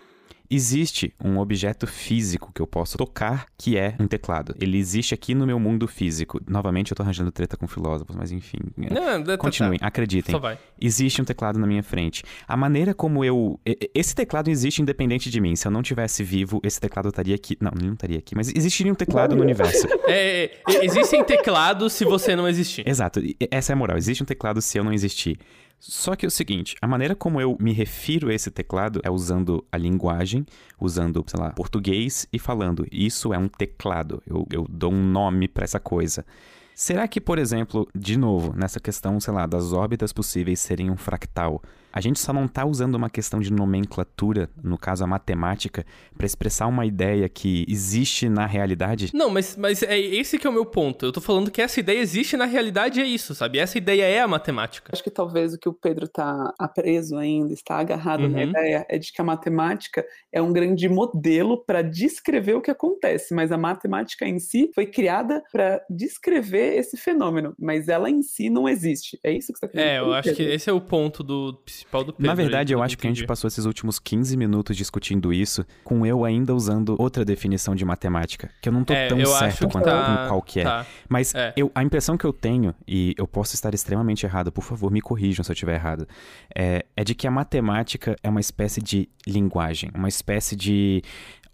[0.51, 4.55] Existe um objeto físico que eu posso tocar que é um teclado.
[4.59, 6.41] Ele existe aqui no meu mundo físico.
[6.49, 8.59] Novamente eu tô arranjando treta com filósofos, mas enfim.
[8.77, 9.87] Não, tá, Continuem, tá.
[9.87, 10.33] acreditem.
[10.33, 10.59] Só vai.
[10.81, 12.23] Existe um teclado na minha frente.
[12.47, 13.61] A maneira como eu.
[13.95, 15.55] Esse teclado existe independente de mim.
[15.55, 17.57] Se eu não tivesse vivo, esse teclado estaria aqui.
[17.61, 19.87] Não, não estaria aqui, mas existiria um teclado no universo.
[20.09, 22.89] É, é, existem teclados se você não existir.
[22.89, 23.21] Exato.
[23.51, 23.99] Essa é a moral.
[23.99, 25.39] Existe um teclado se eu não existir.
[25.79, 29.11] Só que é o seguinte, a maneira como eu me refiro a esse teclado é
[29.11, 30.45] usando a linguagem,
[30.81, 34.23] usando, sei lá, português e falando, isso é um teclado.
[34.27, 36.27] Eu, eu dou um nome para essa coisa.
[36.75, 40.97] Será que, por exemplo, de novo, nessa questão, sei lá, das órbitas possíveis serem um
[40.97, 41.63] fractal,
[41.93, 45.85] a gente só não está usando uma questão de nomenclatura, no caso a matemática,
[46.17, 49.11] para expressar uma ideia que existe na realidade?
[49.15, 51.07] Não, mas, mas é esse que é o meu ponto.
[51.07, 53.59] Eu tô falando que essa ideia existe na realidade é isso, sabe?
[53.59, 54.91] Essa ideia é a matemática.
[54.93, 58.31] Acho que talvez o que o Pedro está preso ainda, está agarrado uhum.
[58.31, 62.71] na ideia, é de que a matemática é um grande modelo para descrever o que
[62.71, 68.23] acontece, mas a matemática em si foi criada para descrever esse fenômeno, mas ela em
[68.23, 69.19] si não existe.
[69.25, 71.53] É isso que você está querendo É, eu acho que esse é o ponto do
[71.79, 72.27] principal do Pedro.
[72.27, 76.05] Na verdade, eu acho que a gente passou esses últimos 15 minutos discutindo isso, com
[76.05, 79.85] eu ainda usando outra definição de matemática, que eu não tô é, tão certo quanto
[79.85, 80.65] tá, qual que é.
[80.65, 81.53] Tá, Mas é.
[81.57, 85.01] Eu, a impressão que eu tenho, e eu posso estar extremamente errado, por favor, me
[85.01, 86.07] corrijam se eu estiver errado,
[86.55, 91.03] é, é de que a matemática é uma espécie de linguagem, uma espécie de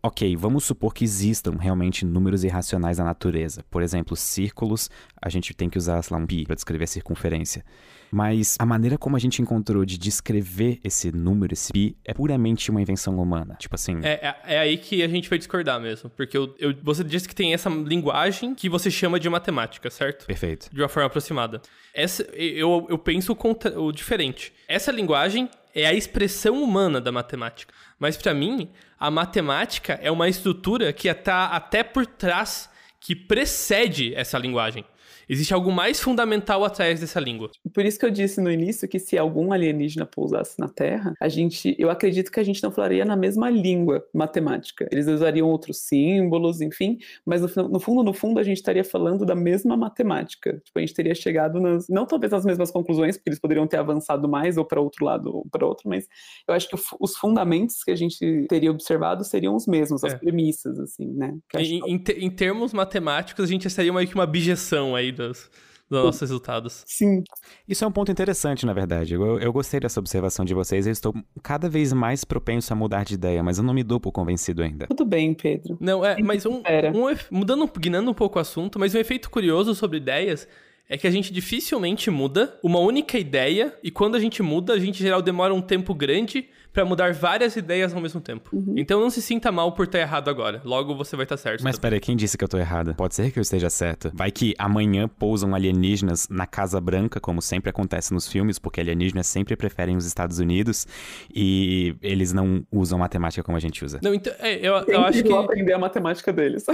[0.06, 3.64] Ok, vamos supor que existam realmente números irracionais na natureza.
[3.70, 6.86] Por exemplo, círculos, a gente tem que usar, sei lá, um pi para descrever a
[6.86, 7.64] circunferência.
[8.12, 12.70] Mas a maneira como a gente encontrou de descrever esse número, esse pi, é puramente
[12.70, 13.56] uma invenção humana.
[13.58, 13.98] Tipo assim.
[14.02, 16.10] É, é, é aí que a gente vai discordar mesmo.
[16.10, 20.26] Porque eu, eu, você disse que tem essa linguagem que você chama de matemática, certo?
[20.26, 20.68] Perfeito.
[20.70, 21.62] De uma forma aproximada.
[21.94, 24.52] Essa, eu, eu penso o, contra, o diferente.
[24.68, 27.74] Essa linguagem é a expressão humana da matemática.
[27.98, 34.14] Mas para mim, a matemática é uma estrutura que está até por trás, que precede
[34.14, 34.84] essa linguagem.
[35.28, 37.50] Existe algo mais fundamental atrás dessa língua.
[37.72, 41.28] Por isso que eu disse no início que se algum alienígena pousasse na Terra, a
[41.28, 44.88] gente, eu acredito que a gente não falaria na mesma língua matemática.
[44.90, 49.24] Eles usariam outros símbolos, enfim, mas no, no fundo, no fundo, a gente estaria falando
[49.24, 50.60] da mesma matemática.
[50.64, 53.78] Tipo, a gente teria chegado nas, não talvez nas mesmas conclusões, porque eles poderiam ter
[53.78, 56.06] avançado mais ou para outro lado ou para outro, mas
[56.46, 60.08] eu acho que os fundamentos que a gente teria observado seriam os mesmos, é.
[60.08, 61.36] as premissas, assim, né?
[61.56, 65.50] Em, em, em, termos matemáticos, a gente seria meio que uma objeção aí das,
[65.88, 66.82] dos nossos resultados.
[66.86, 67.22] Sim.
[67.68, 69.14] Isso é um ponto interessante, na verdade.
[69.14, 70.86] Eu, eu gostei dessa observação de vocês.
[70.86, 74.00] Eu estou cada vez mais propenso a mudar de ideia, mas eu não me dou
[74.00, 74.86] por convencido ainda.
[74.86, 75.76] Tudo bem, Pedro.
[75.80, 79.74] Não, é, mas um, um mudando, guinando um pouco o assunto, mas um efeito curioso
[79.74, 80.48] sobre ideias
[80.88, 84.78] é que a gente dificilmente muda uma única ideia e quando a gente muda, a
[84.78, 88.50] gente em geral demora um tempo grande para mudar várias ideias ao mesmo tempo.
[88.52, 88.74] Uhum.
[88.76, 90.60] Então não se sinta mal por estar errado agora.
[90.64, 91.62] Logo você vai estar certo.
[91.62, 92.92] Mas peraí, quem disse que eu tô errada?
[92.94, 94.10] Pode ser que eu esteja certa.
[94.12, 99.28] Vai que amanhã pousam alienígenas na Casa Branca, como sempre acontece nos filmes, porque alienígenas
[99.28, 100.84] sempre preferem os Estados Unidos
[101.32, 104.00] e eles não usam matemática como a gente usa.
[104.02, 105.32] Não, então, é, eu, eu acho que.
[105.32, 106.66] aprender a matemática deles.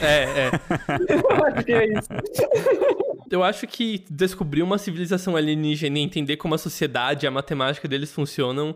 [0.00, 0.50] É, é.
[1.10, 2.08] eu acho que é isso.
[3.30, 7.86] Eu acho que descobrir uma civilização alienígena e entender como a sociedade e a matemática
[7.86, 8.74] deles funcionam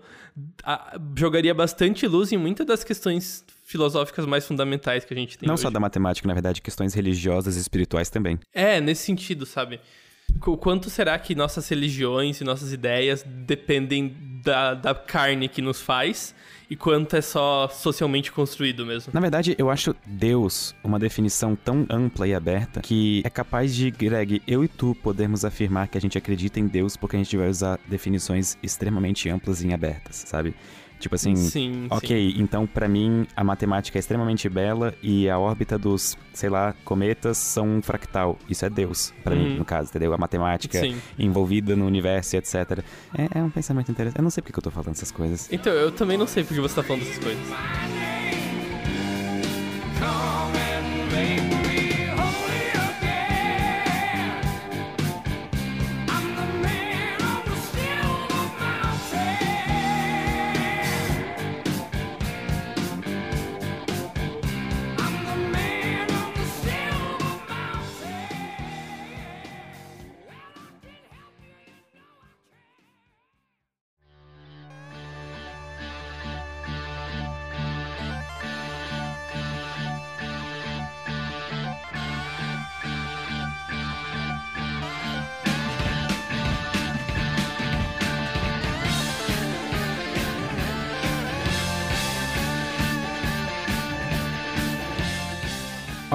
[0.62, 5.46] a- jogaria bastante luz em muitas das questões filosóficas mais fundamentais que a gente tem
[5.46, 5.62] Não hoje.
[5.62, 8.38] só da matemática, na verdade, questões religiosas e espirituais também.
[8.52, 9.80] É, nesse sentido, sabe?
[10.46, 14.14] O quanto será que nossas religiões e nossas ideias dependem
[14.44, 16.34] da, da carne que nos faz
[16.68, 19.12] e quanto é só socialmente construído mesmo?
[19.12, 23.90] Na verdade, eu acho Deus uma definição tão ampla e aberta que é capaz de,
[23.90, 27.36] Greg, eu e tu podermos afirmar que a gente acredita em Deus porque a gente
[27.36, 30.54] vai usar definições extremamente amplas e abertas, sabe?
[30.98, 35.76] Tipo assim, sim, ok, então pra mim a matemática é extremamente bela e a órbita
[35.78, 38.38] dos, sei lá, cometas são um fractal.
[38.48, 39.56] Isso é Deus, pra mim, Uhum.
[39.58, 40.14] no caso, entendeu?
[40.14, 40.96] A matemática Sim.
[41.18, 42.82] envolvida no universo e etc.
[43.18, 44.18] É, é um pensamento interessante.
[44.18, 45.48] Eu não sei porque que eu tô falando essas coisas.
[45.52, 47.44] Então, eu também não sei porque você tá falando dessas coisas.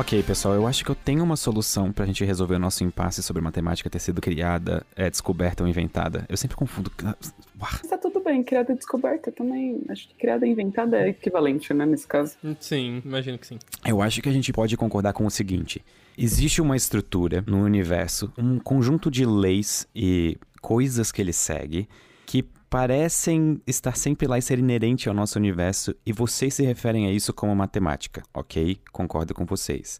[0.09, 3.21] Ok, pessoal, eu acho que eu tenho uma solução pra gente resolver o nosso impasse
[3.21, 6.25] sobre matemática ter sido criada, é, descoberta ou inventada.
[6.27, 6.91] Eu sempre confundo.
[7.03, 7.13] Uau.
[7.59, 9.83] Mas tá tudo bem, criada e descoberta também.
[9.87, 12.35] Acho que criada e inventada é equivalente, né, nesse caso.
[12.59, 13.59] Sim, imagino que sim.
[13.85, 15.79] Eu acho que a gente pode concordar com o seguinte:
[16.17, 21.87] existe uma estrutura no universo, um conjunto de leis e coisas que ele segue
[22.25, 27.07] que parecem estar sempre lá e ser inerente ao nosso universo, e vocês se referem
[27.07, 28.79] a isso como matemática, ok?
[28.91, 29.99] Concordo com vocês.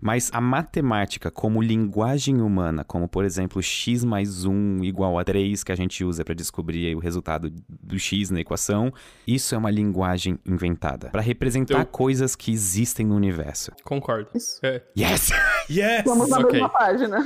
[0.00, 5.62] Mas a matemática como linguagem humana, como por exemplo x mais 1 igual a 3
[5.62, 8.92] que a gente usa para descobrir o resultado do x na equação,
[9.26, 13.72] isso é uma linguagem inventada para representar Eu- coisas que existem no universo.
[13.84, 14.28] Concordo.
[14.34, 14.58] Isso.
[14.62, 15.30] É, Yes!
[15.70, 16.02] Yes!
[16.04, 16.52] Vamos na ok.
[16.52, 17.24] mesma página.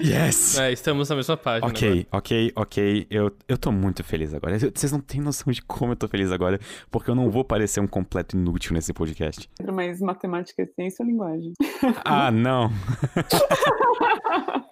[0.00, 0.56] Yes!
[0.58, 1.66] é, estamos na mesma página.
[1.66, 1.76] agora.
[1.76, 3.06] Ok, ok, ok.
[3.10, 4.58] Eu, eu tô muito feliz agora.
[4.58, 6.58] Vocês não têm noção de como eu tô feliz agora,
[6.90, 9.48] porque eu não vou parecer um completo inútil nesse podcast.
[9.72, 11.52] Mas matemática é ciência ou linguagem?
[12.04, 12.70] Ah, não.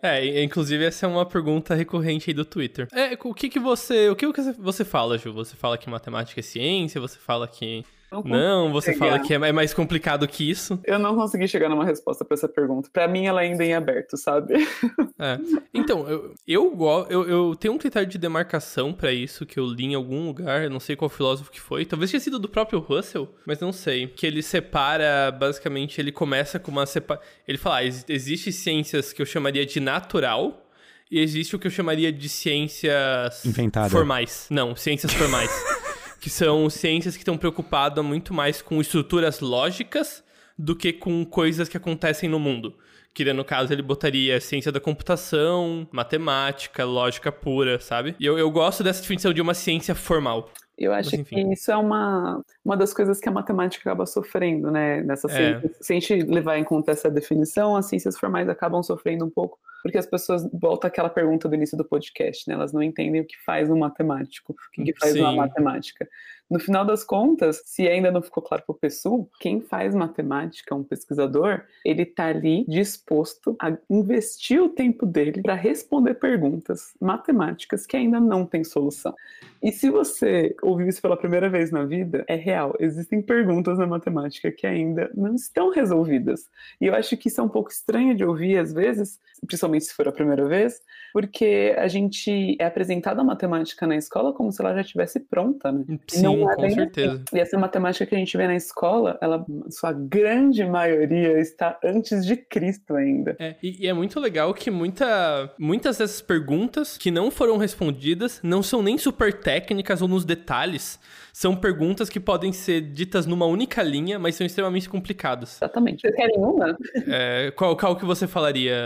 [0.03, 2.87] É, inclusive essa é uma pergunta recorrente aí do Twitter.
[2.93, 5.33] É, o que que você, o que que você fala, Ju?
[5.33, 7.01] Você fala que matemática é ciência?
[7.01, 7.83] Você fala que
[8.23, 8.71] não?
[8.73, 9.07] Você chegar.
[9.07, 10.79] fala que é mais complicado que isso?
[10.85, 12.89] Eu não consegui chegar numa resposta pra essa pergunta.
[12.93, 14.55] Pra mim, ela ainda é em aberto, sabe?
[15.17, 15.39] É.
[15.73, 19.85] Então, eu, eu, eu, eu tenho um critério de demarcação pra isso que eu li
[19.85, 22.81] em algum lugar, eu não sei qual filósofo que foi, talvez tenha sido do próprio
[22.81, 24.09] Russell, mas não sei.
[24.09, 27.21] Que ele separa, basicamente, ele começa com uma separa...
[27.47, 30.67] Ele fala, ah, ex- existe ciências que eu chamaria de natural
[31.09, 33.91] e existe o que eu chamaria de ciências Inventada.
[33.91, 34.47] formais.
[34.51, 35.51] Não, ciências formais.
[36.25, 40.25] que são ciências que estão preocupadas muito mais com estruturas lógicas
[40.59, 42.79] do que com coisas que acontecem no mundo.
[43.15, 48.17] Que no caso ele botaria ciência da computação, matemática, lógica pura, sabe?
[48.19, 50.51] E eu, eu gosto dessa definição de uma ciência formal.
[50.77, 54.73] Eu acho Mas, que isso é uma, uma das coisas que a matemática acaba sofrendo,
[54.73, 55.03] né?
[55.03, 55.31] Nessa É.
[55.61, 55.71] ciência.
[55.81, 59.57] Se a gente levar em conta essa definição, as ciências formais acabam sofrendo um pouco,
[59.85, 62.55] porque as pessoas voltam àquela pergunta do início do podcast, né?
[62.55, 65.37] Elas não entendem o que faz um matemático, o que, que faz uma Sim.
[65.37, 66.09] matemática.
[66.51, 70.75] No final das contas, se ainda não ficou claro para o PSU, quem faz matemática,
[70.75, 77.87] um pesquisador, ele está ali disposto a investir o tempo dele para responder perguntas matemáticas
[77.87, 79.15] que ainda não têm solução.
[79.63, 82.75] E se você ouviu isso pela primeira vez na vida, é real.
[82.79, 86.51] Existem perguntas na matemática que ainda não estão resolvidas.
[86.79, 89.95] E eu acho que isso é um pouco estranho de ouvir às vezes, principalmente se
[89.95, 90.83] for a primeira vez,
[91.15, 95.73] porque a gente é apresentado a matemática na escola como se ela já estivesse pronta,
[95.73, 95.85] né?
[96.09, 97.15] Sim, Não com certeza.
[97.15, 97.25] assim.
[97.37, 102.25] E essa matemática que a gente vê na escola, ela, sua grande maioria está antes
[102.25, 103.37] de Cristo ainda.
[103.39, 108.41] É, e, e é muito legal que muita, muitas dessas perguntas que não foram respondidas
[108.43, 111.01] não são nem super técnicas ou nos detalhes detalhes,
[111.33, 115.57] são perguntas que podem ser ditas numa única linha, mas são extremamente complicadas.
[115.57, 116.03] Exatamente.
[116.03, 116.77] Vocês querem uma?
[117.09, 118.77] É, qual, qual que você falaria,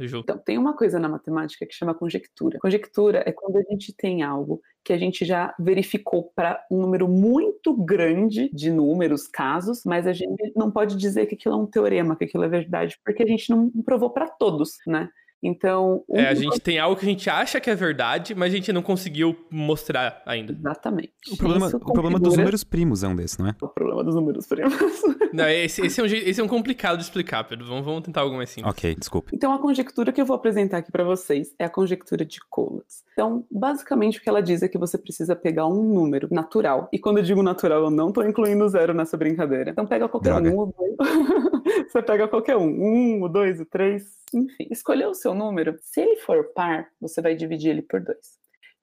[0.00, 0.18] Ju?
[0.18, 2.58] Então, tem uma coisa na matemática que chama conjectura.
[2.60, 7.08] Conjectura é quando a gente tem algo que a gente já verificou para um número
[7.08, 11.66] muito grande de números, casos, mas a gente não pode dizer que aquilo é um
[11.66, 15.10] teorema, que aquilo é verdade, porque a gente não provou para todos, né?
[15.46, 18.52] Então, um- É, a gente tem algo que a gente acha que é verdade, mas
[18.52, 20.52] a gente não conseguiu mostrar ainda.
[20.52, 21.12] Exatamente.
[21.32, 23.54] O problema, Isso o problema dos configura números primos é um desse, não é?
[23.62, 24.72] O problema dos números primos.
[25.32, 27.66] Não, esse, esse é um, jeito- esse é um complicado de explicar, Pedro.
[27.66, 28.70] Vamos, vamos tentar algo mais simples.
[28.72, 29.32] Ok, desculpe.
[29.34, 33.04] Então, a conjectura que eu vou apresentar aqui para vocês é a conjectura de Collatz.
[33.12, 36.88] Então, basicamente, o que ela diz é que você precisa pegar um número natural.
[36.92, 39.70] E quando eu digo natural, eu não estou incluindo zero nessa brincadeira.
[39.70, 40.50] Então, pega qualquer Droga.
[40.50, 40.72] um.
[41.90, 42.68] você pega qualquer um.
[42.68, 44.16] Um, o dois, o três.
[44.32, 45.76] Enfim, escolheu o seu número.
[45.80, 48.36] Se ele for par, você vai dividir ele por dois.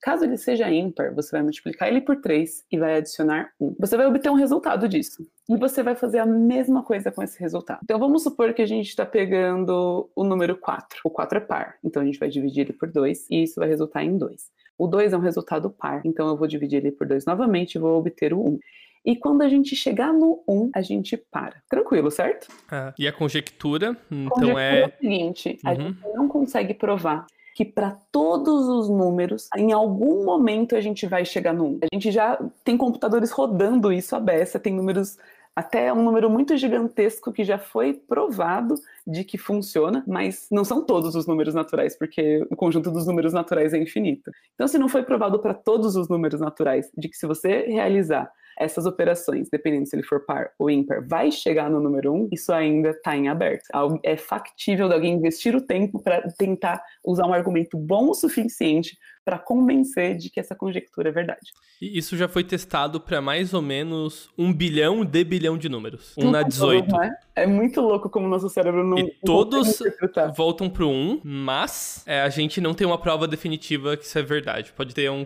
[0.04, 3.78] Caso ele seja ímpar, você vai multiplicar ele por 3 e vai adicionar 1.
[3.80, 5.26] Você vai obter um resultado disso.
[5.48, 7.80] E você vai fazer a mesma coisa com esse resultado.
[7.84, 11.00] Então vamos supor que a gente está pegando o número 4.
[11.06, 13.70] O 4 é par, então a gente vai dividir ele por 2 e isso vai
[13.70, 14.52] resultar em 2.
[14.78, 17.80] O 2 é um resultado par, então eu vou dividir ele por 2 novamente e
[17.80, 18.60] vou obter o 1.
[19.06, 21.56] E quando a gente chegar no 1, a gente para.
[21.70, 22.47] Tranquilo, certo?
[22.72, 24.86] Ah, e a conjectura, então Conjectura é.
[24.86, 25.76] o seguinte: a Uhum.
[25.88, 27.26] gente não consegue provar
[27.56, 31.80] que para todos os números, em algum momento a gente vai chegar no 1.
[31.84, 35.18] A gente já tem computadores rodando isso à beça, tem números
[35.56, 38.74] até um número muito gigantesco que já foi provado
[39.06, 43.34] de que funciona, mas não são todos os números naturais, porque o conjunto dos números
[43.34, 44.32] naturais é infinito.
[44.56, 48.32] Então, se não foi provado para todos os números naturais de que se você realizar
[48.60, 52.51] essas operações, dependendo se ele for par ou ímpar, vai chegar no número 1, isso
[52.54, 53.64] ainda está em aberto.
[53.74, 58.14] Algo- É factível de alguém investir o tempo para tentar usar um argumento bom o
[58.14, 61.39] suficiente para convencer de que essa conjectura é verdade.
[61.82, 66.14] E Isso já foi testado para mais ou menos um bilhão de bilhão de números.
[66.18, 66.86] Um Não na tá 18.
[66.88, 67.18] bom, não é?
[67.36, 68.99] É muito louco como nosso cérebro não.
[68.99, 69.80] E todos
[70.36, 74.22] voltam pro 1, mas é, a gente não tem uma prova definitiva que isso é
[74.22, 74.74] verdade.
[74.76, 75.26] Pode ter um.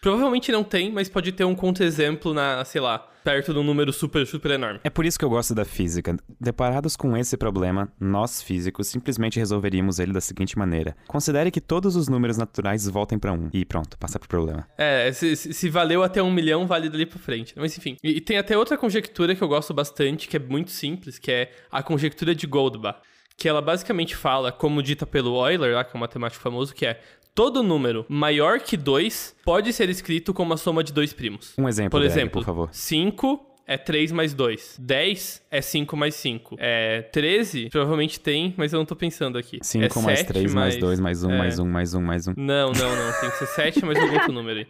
[0.00, 3.92] Provavelmente não tem, mas pode ter um contra-exemplo na, sei lá, perto de um número
[3.92, 4.80] super, super enorme.
[4.84, 6.16] É por isso que eu gosto da física.
[6.40, 11.96] Deparados com esse problema, nós físicos simplesmente resolveríamos ele da seguinte maneira: considere que todos
[11.96, 14.66] os números naturais voltem pra 1 e pronto, passa pro problema.
[14.78, 17.52] É, se, se- valeu até um milhão, vale dali pra frente.
[17.56, 17.96] Mas enfim.
[18.02, 21.30] E, e tem até outra conjectura que eu gosto bastante, que é muito simples, que
[21.30, 23.00] é a conjectura de Goldbach.
[23.38, 26.84] Que ela basicamente fala, como dita pelo Euler, lá, que é um matemático famoso, que
[26.84, 27.00] é
[27.32, 31.54] todo número maior que 2 pode ser escrito como a soma de dois primos.
[31.56, 32.68] Um exemplo, Por exemplo, por favor.
[32.72, 34.76] 5 é 3 mais 2.
[34.80, 36.56] 10 é 5 mais 5.
[36.58, 39.58] É 13, provavelmente tem, mas eu não tô pensando aqui.
[39.62, 41.38] 5 é mais 7 3 mais 2 mais 1 é.
[41.38, 42.34] mais 1 mais 1 mais 1.
[42.34, 43.20] Não, não, não.
[43.20, 44.66] Tem que ser 7 mais algum outro número aí.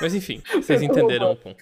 [0.00, 1.56] Mas enfim, vocês entenderam o ponto.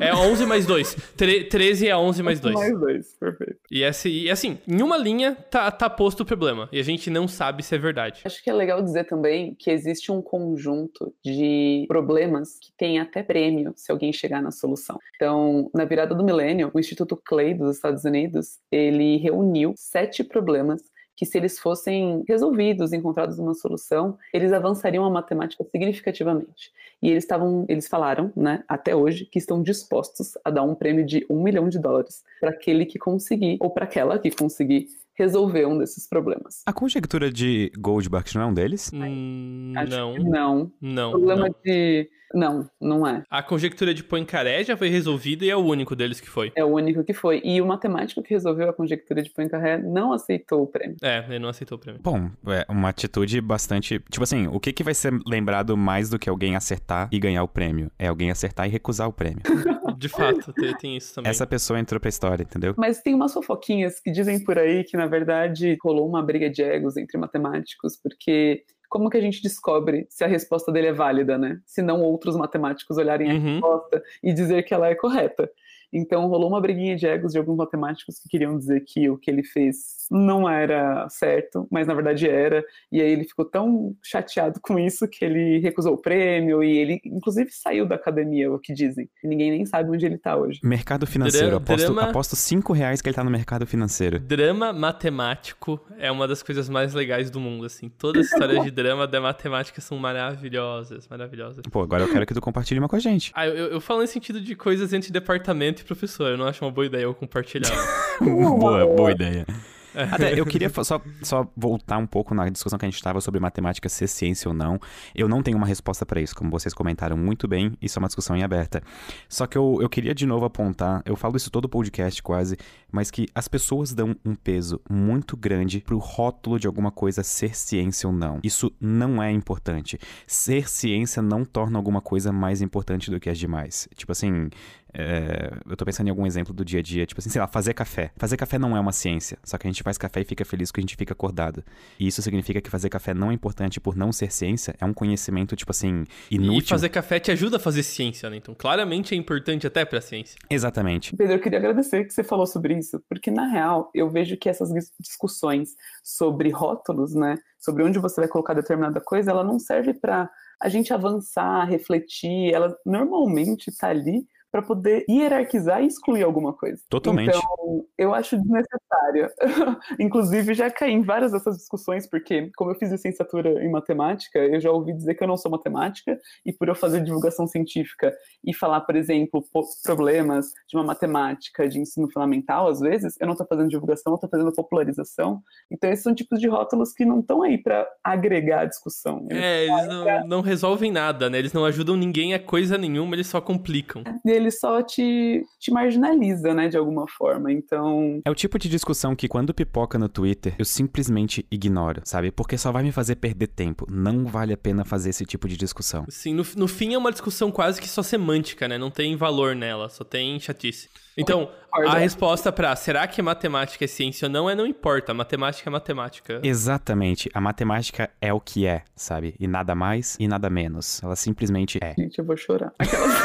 [0.00, 0.96] É 11 mais 2.
[1.16, 2.54] Tre 13 é 11 mais 2.
[2.54, 3.60] Mais dois, perfeito.
[3.70, 6.68] E, esse, e assim, em uma linha tá, tá posto o problema.
[6.72, 8.22] E a gente não sabe se é verdade.
[8.24, 13.22] Acho que é legal dizer também que existe um conjunto de problemas que tem até
[13.22, 14.98] prêmio se alguém chegar na solução.
[15.14, 20.80] Então, na virada do milênio, o Instituto Clay dos Estados Unidos, ele reuniu sete problemas
[21.14, 26.72] que se eles fossem resolvidos, encontrados uma solução, eles avançariam a matemática significativamente.
[27.02, 31.04] E eles estavam, eles falaram, né, até hoje, que estão dispostos a dar um prêmio
[31.04, 34.86] de um milhão de dólares para aquele que conseguir, ou para aquela que conseguir
[35.18, 36.62] resolver um desses problemas.
[36.64, 38.90] A conjectura de Goldbach não é um deles?
[38.94, 40.72] Hum, não, não.
[40.80, 41.54] não, problema não.
[41.64, 42.08] de.
[42.34, 43.22] Não, não é.
[43.30, 46.52] A conjectura de Poincaré já foi resolvida e é o único deles que foi.
[46.54, 47.40] É o único que foi.
[47.42, 50.96] E o matemático que resolveu a conjectura de Poincaré não aceitou o prêmio.
[51.02, 52.00] É, ele não aceitou o prêmio.
[52.02, 53.98] Bom, é uma atitude bastante.
[54.10, 57.42] Tipo assim, o que, que vai ser lembrado mais do que alguém acertar e ganhar
[57.42, 57.90] o prêmio?
[57.98, 59.42] É alguém acertar e recusar o prêmio.
[59.98, 61.28] De fato, tem, tem isso também.
[61.30, 62.74] Essa pessoa entrou pra história, entendeu?
[62.78, 66.62] Mas tem umas fofoquinhas que dizem por aí que, na verdade, rolou uma briga de
[66.62, 71.36] egos entre matemáticos, porque como que a gente descobre se a resposta dele é válida,
[71.36, 71.60] né?
[71.66, 73.52] Se não outros matemáticos olharem a Uhum.
[73.54, 75.50] resposta e dizer que ela é correta.
[75.92, 79.30] Então rolou uma briguinha de egos de alguns matemáticos que queriam dizer que o que
[79.30, 82.64] ele fez não era certo, mas na verdade era.
[82.90, 87.00] E aí ele ficou tão chateado com isso que ele recusou o prêmio e ele,
[87.04, 89.08] inclusive, saiu da academia, o que dizem.
[89.22, 90.60] E ninguém nem sabe onde ele tá hoje.
[90.64, 91.48] Mercado financeiro.
[91.48, 94.18] Dra- aposto, drama- aposto 5 reais que ele tá no mercado financeiro.
[94.18, 97.88] Drama matemático é uma das coisas mais legais do mundo, assim.
[97.88, 101.62] Todas as histórias de drama da matemática são maravilhosas, maravilhosas.
[101.70, 103.32] Pô, agora eu quero que tu compartilhe uma com a gente.
[103.34, 106.30] Ah, eu, eu falo em sentido de coisas entre departamento e professor.
[106.30, 107.70] Eu não acho uma boa ideia eu compartilhar.
[108.20, 109.46] boa, boa ideia.
[109.94, 113.40] Até eu queria só, só voltar um pouco na discussão que a gente estava sobre
[113.40, 114.78] matemática ser ciência ou não.
[115.14, 118.08] Eu não tenho uma resposta para isso, como vocês comentaram muito bem, isso é uma
[118.08, 118.82] discussão em aberta.
[119.28, 122.56] Só que eu, eu queria de novo apontar, eu falo isso todo podcast quase,
[122.90, 127.56] mas que as pessoas dão um peso muito grande pro rótulo de alguma coisa ser
[127.56, 128.40] ciência ou não.
[128.42, 129.98] Isso não é importante.
[130.26, 133.88] Ser ciência não torna alguma coisa mais importante do que as demais.
[133.94, 134.48] Tipo assim,
[134.92, 137.46] é, eu tô pensando em algum exemplo do dia a dia, tipo assim, sei lá,
[137.46, 138.10] fazer café.
[138.16, 140.70] Fazer café não é uma ciência, só que a gente faz café e fica feliz
[140.70, 141.62] que a gente fica acordado.
[141.98, 144.94] E isso significa que fazer café não é importante por não ser ciência, é um
[144.94, 146.58] conhecimento, tipo assim, inútil.
[146.58, 148.36] E fazer café te ajuda a fazer ciência, né?
[148.36, 150.38] Então, claramente é importante até pra ciência.
[150.48, 151.14] Exatamente.
[151.14, 154.48] Pedro, eu queria agradecer que você falou sobre isso, porque na real eu vejo que
[154.48, 159.58] essas dis- discussões sobre rótulos, né, sobre onde você vai colocar determinada coisa, ela não
[159.58, 166.22] serve para a gente avançar, refletir, ela normalmente está ali para poder hierarquizar e excluir
[166.22, 166.82] alguma coisa.
[166.88, 167.28] Totalmente.
[167.28, 169.28] Então, eu acho desnecessário.
[170.00, 174.60] Inclusive, já caí em várias dessas discussões, porque, como eu fiz licenciatura em matemática, eu
[174.60, 178.54] já ouvi dizer que eu não sou matemática, e por eu fazer divulgação científica e
[178.54, 179.44] falar, por exemplo,
[179.84, 184.14] problemas de uma matemática de ensino fundamental, às vezes, eu não estou fazendo divulgação, eu
[184.14, 185.42] estou fazendo popularização.
[185.70, 189.26] Então, esses são tipos de rótulos que não estão aí para agregar a discussão.
[189.30, 191.38] Eles É, eles não, não resolvem nada, né?
[191.38, 194.02] Eles não ajudam ninguém a coisa nenhuma, eles só complicam.
[194.24, 197.52] E ele só te, te marginaliza, né, de alguma forma.
[197.52, 202.30] Então, É o tipo de discussão que quando pipoca no Twitter, eu simplesmente ignoro, sabe?
[202.30, 203.86] Porque só vai me fazer perder tempo.
[203.90, 206.04] Não vale a pena fazer esse tipo de discussão.
[206.08, 208.78] Assim, no, no fim é uma discussão quase que só semântica, né?
[208.78, 210.88] Não tem valor nela, só tem chatice.
[211.16, 211.96] Então, Concordo.
[211.96, 215.12] a resposta pra será que matemática é ciência ou não é não importa.
[215.12, 216.40] Matemática é matemática.
[216.42, 217.30] Exatamente.
[217.34, 219.34] A matemática é o que é, sabe?
[219.38, 221.02] E nada mais e nada menos.
[221.02, 221.94] Ela simplesmente é.
[221.98, 222.72] gente, eu vou chorar.
[222.78, 223.22] Aquelas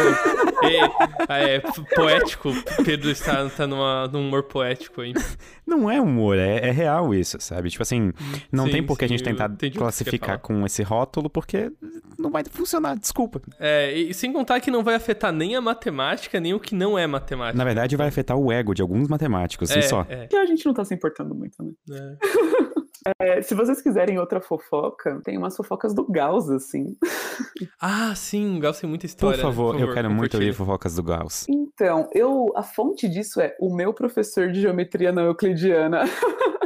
[1.30, 1.60] É, é,
[1.96, 2.52] poético.
[2.86, 5.14] Pedro está, tá numa, num humor poético aí.
[5.66, 7.70] Não é humor, é, é real isso, sabe?
[7.70, 8.12] Tipo assim,
[8.52, 11.72] não Sim, tem por que a gente tentar classificar com esse rótulo, porque
[12.20, 13.42] não vai funcionar, desculpa.
[13.58, 16.98] É, e sem contar que não vai afetar nem a matemática, nem o que não
[16.98, 17.58] é matemática.
[17.58, 20.06] Na verdade, vai afetar o ego de alguns matemáticos, é, e só.
[20.10, 21.72] É, que a gente não tá se importando muito, né?
[21.92, 22.18] é.
[23.20, 26.96] É, se vocês quiserem outra fofoca, tem umas fofocas do Gauss, assim.
[27.82, 29.38] Ah, sim, Gauss tem muita Por história.
[29.38, 29.44] né?
[29.44, 31.46] favor, eu quero muito ouvir fofocas do Gauss.
[31.50, 36.04] Então, eu a fonte disso é o meu professor de geometria não euclidiana.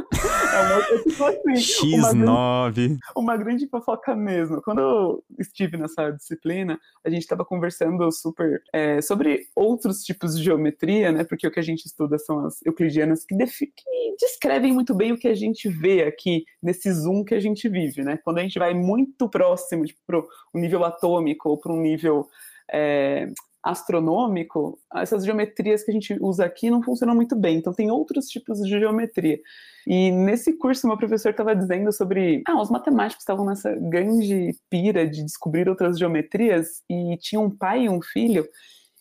[1.56, 2.98] X9.
[3.16, 4.62] uma grande fofoca mesmo.
[4.62, 10.44] Quando eu estive nessa disciplina, a gente estava conversando super é, sobre outros tipos de
[10.44, 11.24] geometria, né?
[11.24, 15.18] Porque o que a gente estuda são as euclidianas que, que descrevem muito bem o
[15.18, 18.18] que a gente vê aqui nesse zoom que a gente vive, né?
[18.24, 22.28] Quando a gente vai muito próximo tipo, para um nível atômico ou para um nível
[22.72, 23.28] é,
[23.70, 27.58] astronômico, essas geometrias que a gente usa aqui não funcionam muito bem.
[27.58, 29.40] Então tem outros tipos de geometria.
[29.86, 32.44] E nesse curso, meu professor estava dizendo sobre.
[32.48, 37.84] Ah, os matemáticos estavam nessa grande pira de descobrir outras geometrias e tinha um pai
[37.84, 38.46] e um filho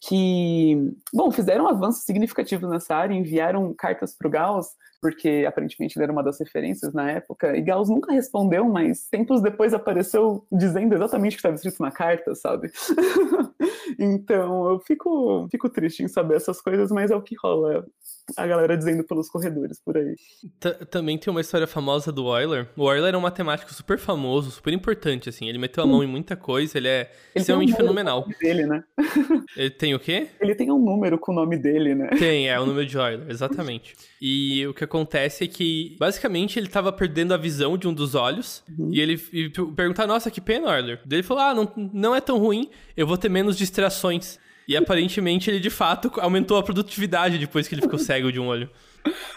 [0.01, 0.77] que,
[1.13, 4.69] bom, fizeram avanços significativos nessa área, enviaram cartas para o Gauss,
[5.07, 9.41] porque aparentemente ele era uma das referências na época, e Gauss nunca respondeu, mas tempos
[9.41, 12.73] depois apareceu dizendo exatamente o que estava escrito na carta, sabe?
[14.01, 17.87] então eu fico, fico triste em saber essas coisas, mas é o que rola.
[18.37, 20.17] A galera dizendo pelos corredores por aí.
[20.59, 22.69] T- Também tem uma história famosa do Euler.
[22.77, 25.49] O Euler é um matemático super famoso, super importante, assim.
[25.49, 28.27] Ele meteu a mão em muita coisa, ele é Ele um extremamente número fenomenal.
[28.41, 28.83] dele, né?
[29.57, 30.29] Ele tem o quê?
[30.41, 32.09] Ele tem um número com o nome dele, né?
[32.19, 33.95] Tem, é o número de Euler, exatamente.
[34.21, 38.15] E o que acontece é que, basicamente, ele tava perdendo a visão de um dos
[38.15, 38.63] olhos.
[38.91, 41.01] E ele e p- perguntar, nossa, que pena, Euler.
[41.07, 44.39] Daí ele falou, ah, não, não é tão ruim, eu vou ter menos distrações.
[44.69, 48.47] E aparentemente ele de fato aumentou a produtividade depois que ele ficou cego de um
[48.47, 48.69] olho.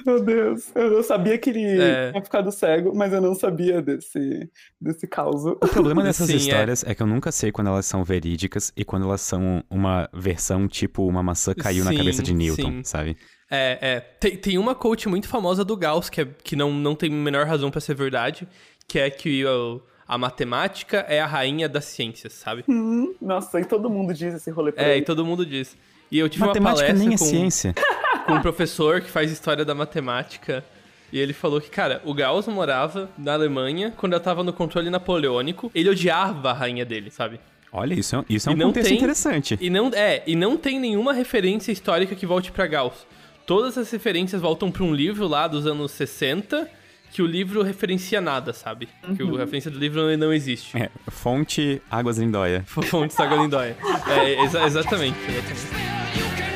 [0.04, 2.10] Meu Deus, eu sabia que ele É.
[2.12, 4.50] tinha ficado cego, mas eu não sabia desse,
[4.82, 5.46] desse caos.
[5.46, 6.38] O problema dessas Sim, é.
[6.38, 6.96] histórias é.
[6.96, 11.06] que eu nunca sei quando elas são verídicas e quando elas são uma versão tipo
[11.08, 12.84] uma maçã caiu na Sim, cabeça de Newton, sim.
[12.84, 13.16] sabe?
[13.52, 14.00] É, é.
[14.00, 17.46] Tem, tem uma coach muito famosa do Gauss, que, é, que não, não tem menor
[17.46, 18.48] razão pra ser verdade,
[18.88, 22.64] que é que o- a matemática é a rainha das ciências, sabe?
[22.68, 25.06] Hum, nossa, e todo mundo diz esse rolê pra É, e ele.
[25.06, 25.78] todo mundo diz.
[26.12, 27.76] E eu tive uma Matemática palestra nem é com, ciência.
[28.26, 30.66] com um professor que faz história da matemática.
[31.14, 34.90] E ele falou que, cara, o Gauss morava na Alemanha quando ela tava no controle
[34.90, 35.72] napoleônico.
[35.76, 37.40] Ele odiava a rainha dele, sabe?
[37.72, 39.58] Olha, isso é, isso é E um não contexto tem- interessante.
[39.62, 43.06] E não, é, e não tem nenhuma referência histórica que volte pra Gauss.
[43.46, 46.68] Todas as referências voltam pra um livro lá dos anos 60,
[47.12, 48.88] que o livro referencia nada, sabe?
[49.16, 50.78] Que a referência do livro não existe.
[50.78, 52.64] É, fonte Águas Lindóia.
[52.66, 53.76] Fonte da Galindóia.
[54.08, 56.49] É, exa- exatamente, exatamente.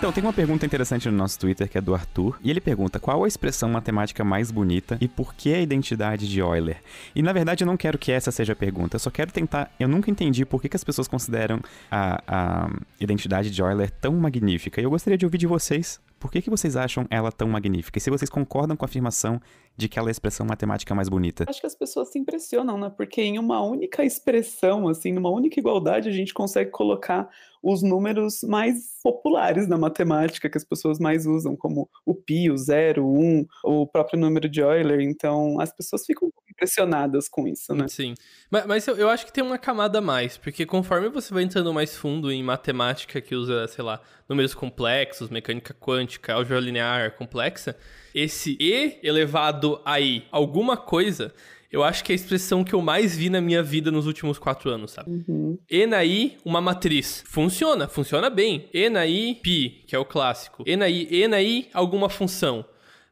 [0.00, 2.98] Então, tem uma pergunta interessante no nosso Twitter que é do Arthur, e ele pergunta
[2.98, 6.78] qual a expressão matemática mais bonita e por que a identidade de Euler.
[7.14, 9.70] E na verdade eu não quero que essa seja a pergunta, eu só quero tentar.
[9.78, 14.14] Eu nunca entendi por que, que as pessoas consideram a, a identidade de Euler tão
[14.14, 14.80] magnífica.
[14.80, 17.96] E eu gostaria de ouvir de vocês por que, que vocês acham ela tão magnífica?
[17.96, 19.40] E se vocês concordam com a afirmação
[19.80, 21.44] de que ela é a expressão matemática mais bonita?
[21.48, 22.92] Acho que as pessoas se impressionam, né?
[22.94, 27.28] Porque em uma única expressão, assim, numa única igualdade, a gente consegue colocar
[27.62, 32.56] os números mais populares na matemática, que as pessoas mais usam, como o pi, o
[32.56, 35.00] zero, o um, o próprio número de Euler.
[35.00, 37.86] Então, as pessoas ficam impressionadas com isso, né?
[37.88, 38.14] Sim.
[38.50, 41.42] Mas, mas eu, eu acho que tem uma camada a mais, porque conforme você vai
[41.42, 47.16] entrando mais fundo em matemática que usa, sei lá, números complexos, mecânica quântica, álgebra linear
[47.16, 47.76] complexa,
[48.14, 51.32] esse e elevado a i alguma coisa,
[51.70, 54.38] eu acho que é a expressão que eu mais vi na minha vida nos últimos
[54.38, 55.24] quatro anos, sabe?
[55.28, 55.56] Uhum.
[55.70, 57.22] E na i, uma matriz.
[57.26, 58.68] Funciona, funciona bem.
[58.72, 60.64] E na i, pi, que é o clássico.
[60.66, 62.64] E na i, e na i, alguma função.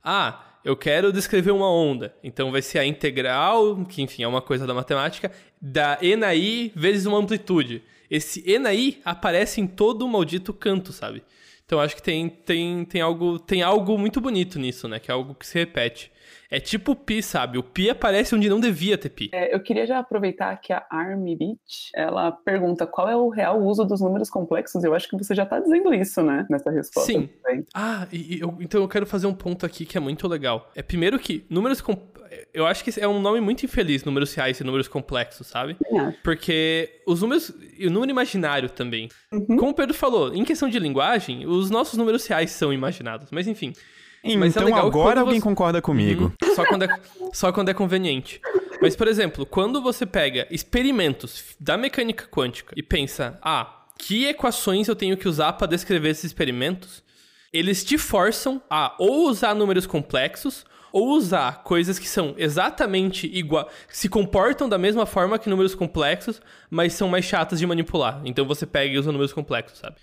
[0.02, 2.14] Ah, eu quero descrever uma onda.
[2.22, 5.30] Então vai ser a integral, que enfim é uma coisa da matemática,
[5.62, 7.82] da e na i vezes uma amplitude.
[8.10, 11.22] Esse e na i aparece em todo o maldito canto, sabe?
[11.68, 14.98] Então acho que tem, tem, tem, algo, tem algo muito bonito nisso, né?
[14.98, 16.10] Que é algo que se repete.
[16.50, 17.58] É tipo o pi, sabe?
[17.58, 19.28] O pi aparece onde não devia ter pi.
[19.34, 23.60] É, eu queria já aproveitar que a Army Beach, ela pergunta qual é o real
[23.60, 24.82] uso dos números complexos.
[24.82, 26.46] Eu acho que você já tá dizendo isso, né?
[26.48, 27.12] Nessa resposta.
[27.12, 27.28] Sim.
[27.42, 27.66] também.
[27.74, 30.70] Ah, e, e eu- então eu quero fazer um ponto aqui que é muito legal.
[30.74, 31.82] É primeiro que números.
[32.52, 35.76] Eu acho que é um nome muito infeliz, números reais e números complexos, sabe?
[35.96, 36.16] Acho.
[36.22, 37.52] Porque os números.
[37.78, 39.08] E o número imaginário também.
[39.32, 39.56] Uhum.
[39.56, 43.28] Como o Pedro falou, em questão de linguagem, os nossos números reais são imaginados.
[43.30, 43.72] Mas enfim.
[44.24, 46.32] Mas é então legal agora alguém você- concorda comigo.
[46.42, 46.54] Uhum.
[46.54, 47.00] Só, quando é,
[47.32, 48.40] só quando é conveniente.
[48.80, 54.86] Mas, por exemplo, quando você pega experimentos da mecânica quântica e pensa, ah, que equações
[54.88, 57.02] eu tenho que usar para descrever esses experimentos?
[57.52, 63.70] Eles te forçam a ou usar números complexos ou usar coisas que são exatamente igual,
[63.88, 68.20] se comportam da mesma forma que números complexos, mas são mais chatas de manipular.
[68.24, 69.96] Então você pega e usa números complexos, sabe?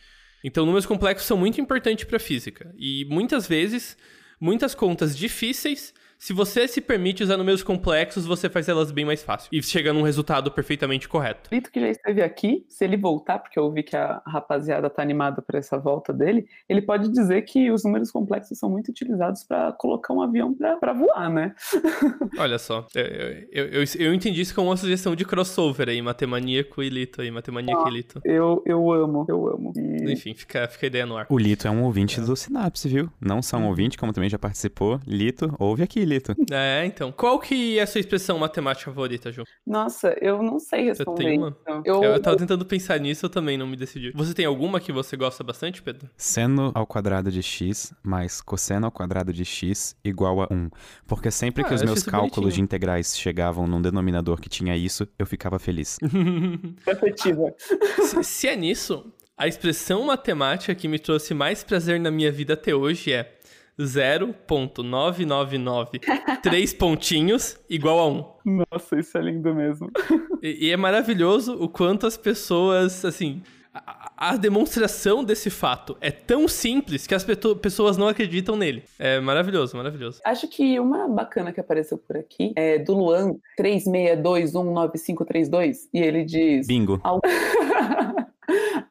[0.44, 3.98] Então números complexos são muito importantes para física e muitas vezes
[4.40, 5.94] muitas contas difíceis
[6.26, 9.47] se você se permite usar números complexos, você faz elas bem mais fácil.
[9.51, 11.51] E chega num resultado perfeitamente correto.
[11.53, 15.03] Lito que já esteve aqui, se ele voltar, porque eu vi que a rapaziada tá
[15.03, 19.43] animada para essa volta dele, ele pode dizer que os números complexos são muito utilizados
[19.43, 21.53] para colocar um avião para voar, né?
[22.39, 23.05] Olha só, eu,
[23.51, 27.30] eu, eu, eu entendi isso como uma sugestão de crossover aí, matemaníaco e lito aí,
[27.30, 28.19] matemaníaco e lito.
[28.26, 29.73] Eu, eu amo, eu amo.
[29.78, 31.28] E Enfim, fica, fica a ideia no ar.
[31.30, 33.11] O Lito é um ouvinte do Sinapse, viu?
[33.21, 34.99] Não só um ouvinte, como também já participou.
[35.05, 36.14] Lito, ouve aqui, Lito.
[36.51, 37.11] É, então.
[37.11, 39.43] Qual que é a sua expressão matemática favorita, Ju?
[39.66, 41.24] Nossa, eu não sei Você responder.
[41.24, 41.57] tem uma?
[41.61, 41.82] então.
[41.86, 44.11] Eu, Eu, tava tentando pensar nisso, eu também não me decidi.
[44.16, 46.09] Você tem alguma que você gosta bastante, Pedro?
[46.18, 50.70] Seno ao quadrado de x mais cosseno ao quadrado de x igual a 1.
[51.07, 52.51] Porque sempre Ah, que os eu meus cálculos bonitinho.
[52.55, 55.97] de integrais chegavam num denominador que tinha isso, eu ficava feliz.
[56.88, 57.53] efetiva.
[58.01, 62.53] se, se é nisso, a expressão matemática que me trouxe mais prazer na minha vida
[62.53, 63.35] até hoje é
[63.80, 65.99] 0.999
[66.41, 68.26] três pontinhos igual a 1.
[68.71, 69.89] Nossa, isso é lindo mesmo.
[70.43, 73.41] E, e é maravilhoso o quanto as pessoas, assim,
[73.73, 77.26] a, a demonstração desse fato é tão simples que as
[77.61, 78.84] pessoas não acreditam nele.
[78.99, 80.21] É maravilhoso, maravilhoso.
[80.23, 86.67] Acho que uma bacana que apareceu por aqui é do Luan 36219532 e ele diz
[86.67, 86.99] Bingo.
[87.03, 87.23] algo...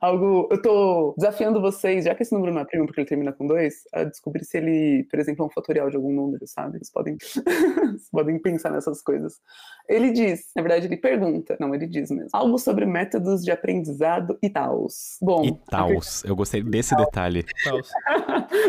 [0.01, 0.49] algo.
[0.51, 3.47] Eu tô desafiando vocês, já que esse número não é primo porque ele termina com
[3.47, 6.79] dois, a descobrir se ele, por exemplo, é um fatorial de algum número, sabe?
[6.79, 9.41] Vocês podem, vocês podem pensar nessas coisas.
[9.89, 14.39] Ele diz, na verdade, ele pergunta, não, ele diz mesmo, algo sobre métodos de aprendizado
[14.43, 15.19] e tals.
[15.21, 16.25] Bom, E tals.
[16.25, 17.45] Eu gostei desse detalhe.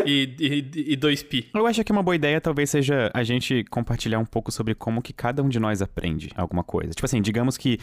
[0.04, 1.50] E, e, e 2pi.
[1.54, 5.02] Eu acho que uma boa ideia talvez seja a gente compartilhar um pouco sobre como
[5.02, 6.90] que cada um de nós aprende alguma coisa.
[6.90, 7.78] Tipo assim, digamos que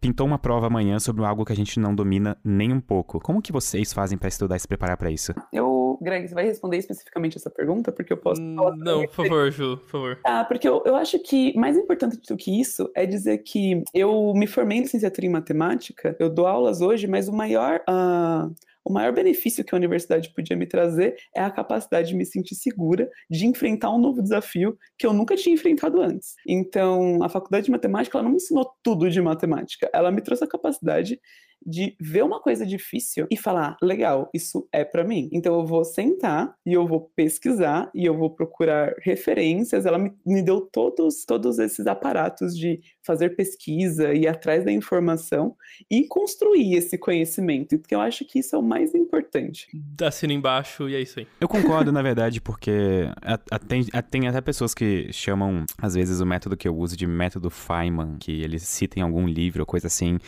[0.00, 3.20] pintou uma prova amanhã sobre algo que a gente não domina nem um pouco.
[3.20, 5.32] Como que vocês fazem pra estudar e se preparar pra isso?
[5.52, 7.92] eu, Greg, você vai responder especificamente essa pergunta?
[7.92, 10.18] Porque eu posso falar Hum, Não, por favor, Ju, por favor.
[10.24, 14.32] Ah, porque eu, eu acho que mais importante do que isso é dizer que eu
[14.34, 18.48] me formei em licenciatura em matemática, eu dou aulas hoje, mas o maior, ah,
[18.84, 22.54] o maior benefício que a universidade podia me trazer é a capacidade de me sentir
[22.54, 26.34] segura de enfrentar um novo desafio que eu nunca tinha enfrentado antes.
[26.46, 30.44] Então, a faculdade de matemática ela não me ensinou tudo de matemática, ela me trouxe
[30.44, 31.20] a capacidade
[31.66, 35.28] de ver uma coisa difícil e falar, legal, isso é pra mim.
[35.32, 39.86] Então eu vou sentar e eu vou pesquisar e eu vou procurar referências.
[39.86, 45.56] Ela me, me deu todos, todos esses aparatos de fazer pesquisa, ir atrás da informação
[45.90, 49.66] e construir esse conhecimento, porque eu acho que isso é o mais importante.
[50.00, 51.26] Assina embaixo e é isso aí.
[51.40, 53.06] Eu concordo, na verdade, porque
[54.10, 58.16] tem até pessoas que chamam, às vezes, o método que eu uso de método Feynman,
[58.18, 60.18] que eles citam em algum livro ou coisa assim.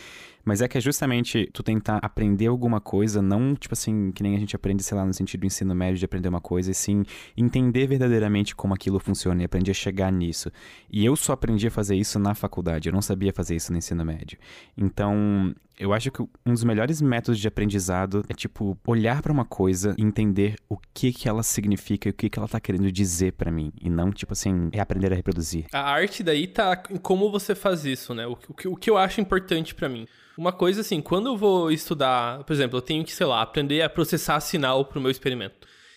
[0.45, 4.35] Mas é que é justamente tu tentar aprender alguma coisa, não tipo assim, que nem
[4.35, 6.73] a gente aprende, sei lá, no sentido do ensino médio de aprender uma coisa, e
[6.73, 7.03] sim
[7.35, 10.51] entender verdadeiramente como aquilo funciona e aprender a chegar nisso.
[10.89, 13.79] E eu só aprendi a fazer isso na faculdade, eu não sabia fazer isso no
[13.79, 14.37] ensino médio.
[14.77, 19.45] Então, eu acho que um dos melhores métodos de aprendizado é, tipo, olhar pra uma
[19.45, 22.91] coisa e entender o que que ela significa e o que que ela tá querendo
[22.91, 23.71] dizer pra mim.
[23.81, 25.65] E não, tipo assim, é aprender a reproduzir.
[25.73, 28.25] A arte daí tá em como você faz isso, né?
[28.27, 30.07] O, que- o que- eu acho importante pra mim.
[30.37, 33.81] Uma coisa assim, quando eu vou estudar, por exemplo, eu tenho que, sei lá, aprender
[33.81, 35.55] a processar sinal pro meu experimento.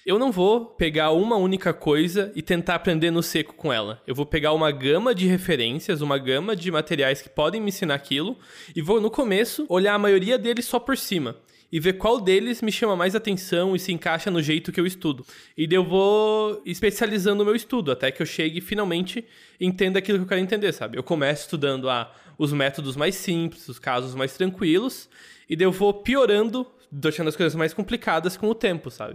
[0.09, 4.01] Eu não vou pegar uma única coisa e tentar aprender no seco com ela.
[4.07, 7.97] Eu vou pegar uma gama de referências, uma gama de materiais que podem me ensinar
[7.97, 8.35] aquilo
[8.75, 11.37] e vou no começo olhar a maioria deles só por cima
[11.71, 14.87] e ver qual deles me chama mais atenção e se encaixa no jeito que eu
[14.87, 15.27] estudo.
[15.55, 19.27] E daí eu vou especializando o meu estudo até que eu chegue e finalmente
[19.61, 20.97] entenda aquilo que eu quero entender, sabe?
[20.97, 25.07] Eu começo estudando ah, os métodos mais simples, os casos mais tranquilos,
[25.47, 29.15] e daí eu vou piorando, deixando as coisas mais complicadas com o tempo, sabe?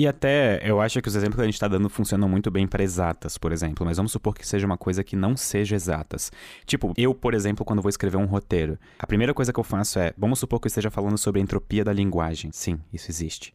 [0.00, 2.66] E até, eu acho que os exemplos que a gente tá dando funcionam muito bem
[2.66, 6.32] para exatas, por exemplo, mas vamos supor que seja uma coisa que não seja exatas.
[6.64, 9.98] Tipo, eu, por exemplo, quando vou escrever um roteiro, a primeira coisa que eu faço
[9.98, 12.50] é, vamos supor que eu esteja falando sobre a entropia da linguagem.
[12.50, 13.54] Sim, isso existe.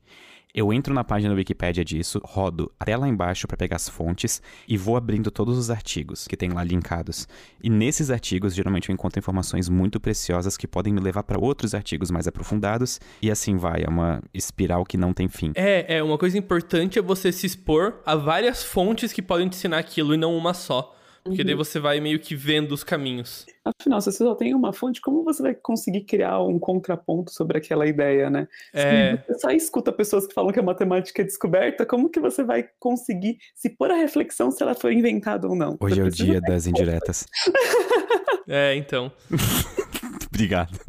[0.55, 4.41] Eu entro na página da Wikipédia disso, rodo até lá embaixo para pegar as fontes
[4.65, 7.27] e vou abrindo todos os artigos que tem lá linkados.
[7.61, 11.75] E nesses artigos, geralmente eu encontro informações muito preciosas que podem me levar para outros
[11.75, 15.51] artigos mais aprofundados e assim vai, é uma espiral que não tem fim.
[15.55, 19.57] É, é, uma coisa importante é você se expor a várias fontes que podem te
[19.57, 20.94] ensinar aquilo e não uma só.
[21.25, 23.47] Porque daí você vai meio que vendo os caminhos.
[23.65, 27.57] Afinal, se você só tem uma fonte, como você vai conseguir criar um contraponto sobre
[27.57, 28.47] aquela ideia, né?
[28.71, 29.17] É.
[29.17, 32.43] Se você só escuta pessoas que falam que a matemática é descoberta, como que você
[32.43, 35.75] vai conseguir se pôr a reflexão se ela foi inventada ou não?
[35.79, 37.25] Hoje Você é o dia das indiretas.
[38.47, 39.11] É, então.
[40.29, 40.79] Obrigado.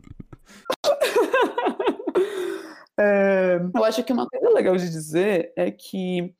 [2.98, 6.34] É, eu acho que uma coisa legal de dizer é que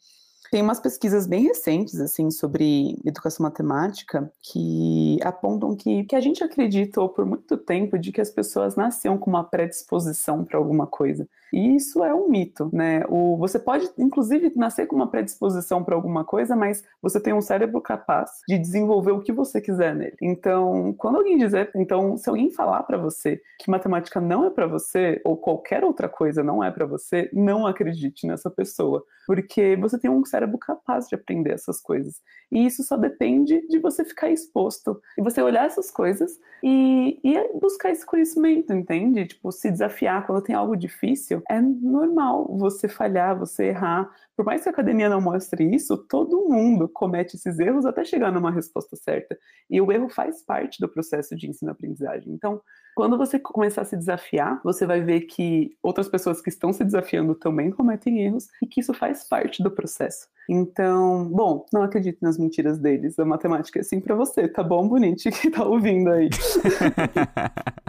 [0.50, 6.42] tem umas pesquisas bem recentes assim sobre educação matemática que apontam que, que a gente
[6.42, 11.28] acreditou por muito tempo de que as pessoas nasciam com uma predisposição para alguma coisa.
[11.52, 13.04] E isso é um mito, né?
[13.08, 17.40] O, você pode, inclusive, nascer com uma predisposição para alguma coisa, mas você tem um
[17.40, 20.16] cérebro capaz de desenvolver o que você quiser nele.
[20.20, 24.66] Então, quando alguém dizer, então, se alguém falar para você que matemática não é para
[24.66, 29.98] você ou qualquer outra coisa não é para você, não acredite nessa pessoa, porque você
[29.98, 32.20] tem um cérebro capaz de aprender essas coisas.
[32.50, 37.58] E isso só depende de você ficar exposto e você olhar essas coisas e, e
[37.58, 39.26] buscar esse conhecimento, entende?
[39.26, 44.10] Tipo, se desafiar quando tem algo difícil, é normal você falhar, você errar.
[44.36, 48.30] Por mais que a academia não mostre isso, todo mundo comete esses erros até chegar
[48.30, 49.38] numa resposta certa.
[49.68, 52.32] E o erro faz parte do processo de ensino-aprendizagem.
[52.32, 52.60] Então,
[52.94, 56.82] quando você começar a se desafiar, você vai ver que outras pessoas que estão se
[56.82, 60.28] desafiando também cometem erros e que isso faz parte do processo.
[60.48, 63.18] Então, bom, não acredite nas mentiras deles.
[63.18, 66.30] A matemática é assim pra você, tá bom, bonito, que tá ouvindo aí.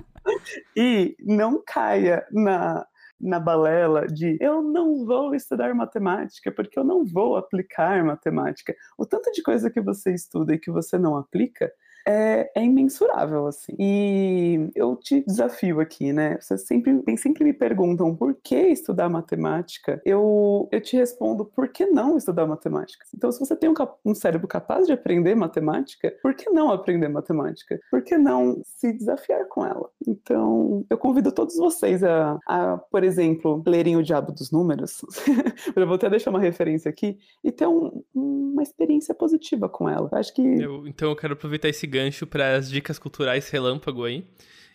[0.76, 2.86] e não caia na
[3.20, 8.76] na balela de eu não vou estudar matemática porque eu não vou aplicar matemática.
[8.98, 11.72] O tanto de coisa que você estuda e que você não aplica
[12.08, 13.74] é, é, imensurável, assim.
[13.78, 16.38] E eu te desafio aqui, né?
[16.40, 20.02] Vocês sempre, sempre me perguntam por que estudar matemática.
[20.06, 23.06] Eu, eu te respondo por que não estudar matemática.
[23.14, 23.74] Então, se você tem um,
[24.06, 27.78] um cérebro capaz de aprender matemática, por que não aprender matemática?
[27.92, 29.90] Por que não se desafiar com ela?
[30.08, 35.02] Então, eu convido todos vocês a, a por exemplo, lerem O Diabo dos Números.
[35.76, 40.10] eu vou até deixar uma referência aqui e ter um, uma experiência positiva com ela.
[40.14, 40.42] Acho que.
[40.42, 44.24] Eu, então, eu quero aproveitar esse gancho para as dicas culturais relâmpago aí.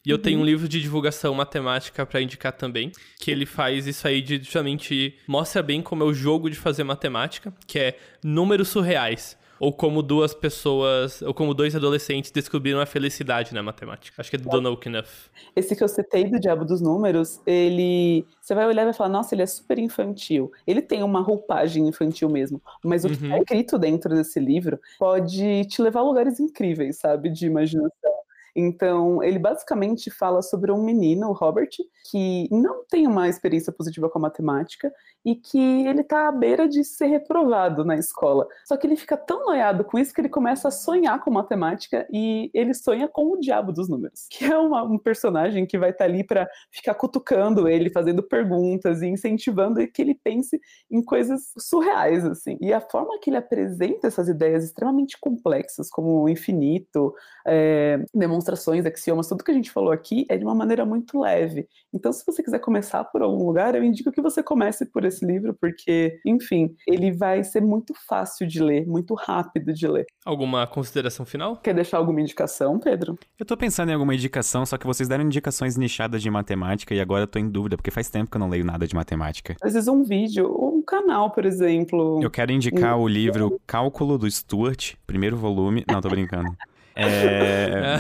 [0.05, 4.07] E eu tenho um livro de divulgação matemática para indicar também, que ele faz isso
[4.09, 8.69] aí de justamente mostra bem como é o jogo de fazer matemática, que é números
[8.69, 9.39] surreais.
[9.63, 14.21] Ou como duas pessoas, ou como dois adolescentes descobriram a felicidade na matemática.
[14.21, 15.07] Acho que é do Donald Knuth.
[15.55, 18.27] Esse que eu citei do Diabo dos Números, ele.
[18.41, 20.51] Você vai olhar e vai falar, nossa, ele é super infantil.
[20.67, 22.61] Ele tem uma roupagem infantil mesmo.
[22.85, 23.35] Mas o que Uhum.
[23.35, 27.31] é escrito dentro desse livro pode te levar a lugares incríveis, sabe?
[27.31, 28.22] De imaginação.
[28.55, 31.69] Então, ele basicamente fala sobre um menino, o Robert,
[32.11, 34.93] que não tem uma experiência positiva com a matemática
[35.25, 38.47] e que ele tá à beira de ser reprovado na escola.
[38.67, 42.07] Só que ele fica tão noiado com isso que ele começa a sonhar com matemática
[42.13, 45.91] e ele sonha com o diabo dos números, que é uma- um personagem que vai
[45.91, 51.53] estar ali para ficar cutucando ele, fazendo perguntas e incentivando que ele pense em coisas
[51.59, 52.59] surreais, assim.
[52.61, 57.15] E a forma que ele apresenta essas ideias extremamente complexas, como o infinito,
[57.47, 58.05] é,
[58.43, 61.69] demonstrações, axiomas, tudo que a gente falou aqui é de uma maneira muito leve.
[61.95, 65.25] Então, se você quiser começar por algum lugar, eu indico que você comece por esse
[65.25, 70.07] livro, porque, enfim, ele vai ser muito fácil de ler, muito rápido de ler.
[70.25, 71.57] Alguma consideração final?
[71.57, 73.19] Quer deixar alguma indicação, Pedro?
[73.39, 77.01] Eu tô pensando em alguma indicação, só que vocês deram indicações nichadas de matemática e
[77.01, 79.55] agora eu tô em dúvida, porque faz tempo que eu não leio nada de matemática.
[79.63, 82.21] Às vezes um vídeo, ou um canal, por exemplo.
[82.23, 85.85] Eu quero indicar o livro Cálculo do Stuart, primeiro volume.
[85.91, 86.57] Não, tô brincando.
[86.95, 87.97] É.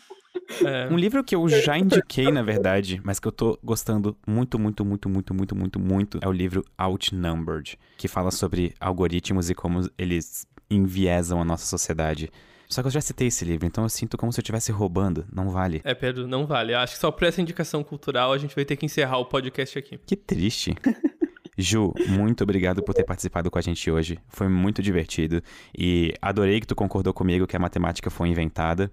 [0.64, 4.58] É, Um livro que eu já indiquei, na verdade, mas que eu tô gostando muito,
[4.58, 9.54] muito, muito, muito, muito, muito, muito, é o livro Outnumbered, que fala sobre algoritmos e
[9.54, 12.30] como eles enviesam a nossa sociedade.
[12.68, 15.24] Só que eu já citei esse livro, então eu sinto como se eu estivesse roubando.
[15.32, 15.80] Não vale.
[15.84, 16.72] é, Pedro, não vale.
[16.72, 19.26] Eu acho que só por essa indicação cultural a gente vai ter que encerrar o
[19.26, 19.98] podcast aqui.
[20.06, 20.74] Que triste.
[21.58, 24.18] Ju, muito obrigado por ter participado com a gente hoje.
[24.28, 25.42] Foi muito divertido.
[25.76, 28.90] E adorei que tu concordou comigo que a matemática foi inventada.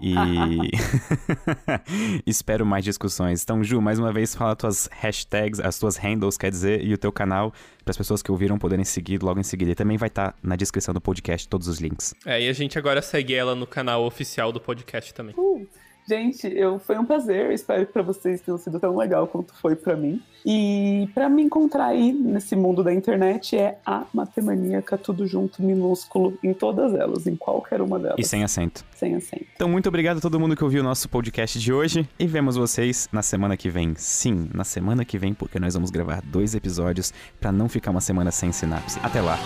[0.00, 0.14] E
[2.26, 3.42] espero mais discussões.
[3.42, 6.98] Então, Ju, mais uma vez, fala tuas hashtags, as tuas handles, quer dizer, e o
[6.98, 7.52] teu canal,
[7.84, 9.72] para as pessoas que ouviram poderem seguir logo em seguida.
[9.72, 12.14] E também vai estar na descrição do podcast todos os links.
[12.24, 15.34] É, e a gente agora segue ela no canal oficial do podcast também.
[15.36, 15.66] Uh,
[16.06, 17.46] gente, eu, foi um prazer.
[17.46, 20.20] Eu espero que para vocês tenha sido tão legal quanto foi para mim.
[20.44, 26.36] E para me encontrar aí nesse mundo da internet é a Matemaníaca, tudo junto, minúsculo,
[26.42, 28.18] em todas elas, em qualquer uma delas.
[28.18, 28.84] E sem acento.
[28.94, 29.46] Sem acento.
[29.54, 32.08] Então, muito obrigado a todo mundo que ouviu o nosso podcast de hoje.
[32.18, 33.94] E vemos vocês na semana que vem.
[33.96, 38.00] Sim, na semana que vem, porque nós vamos gravar dois episódios para não ficar uma
[38.00, 38.98] semana sem sinapse.
[39.02, 39.38] Até lá.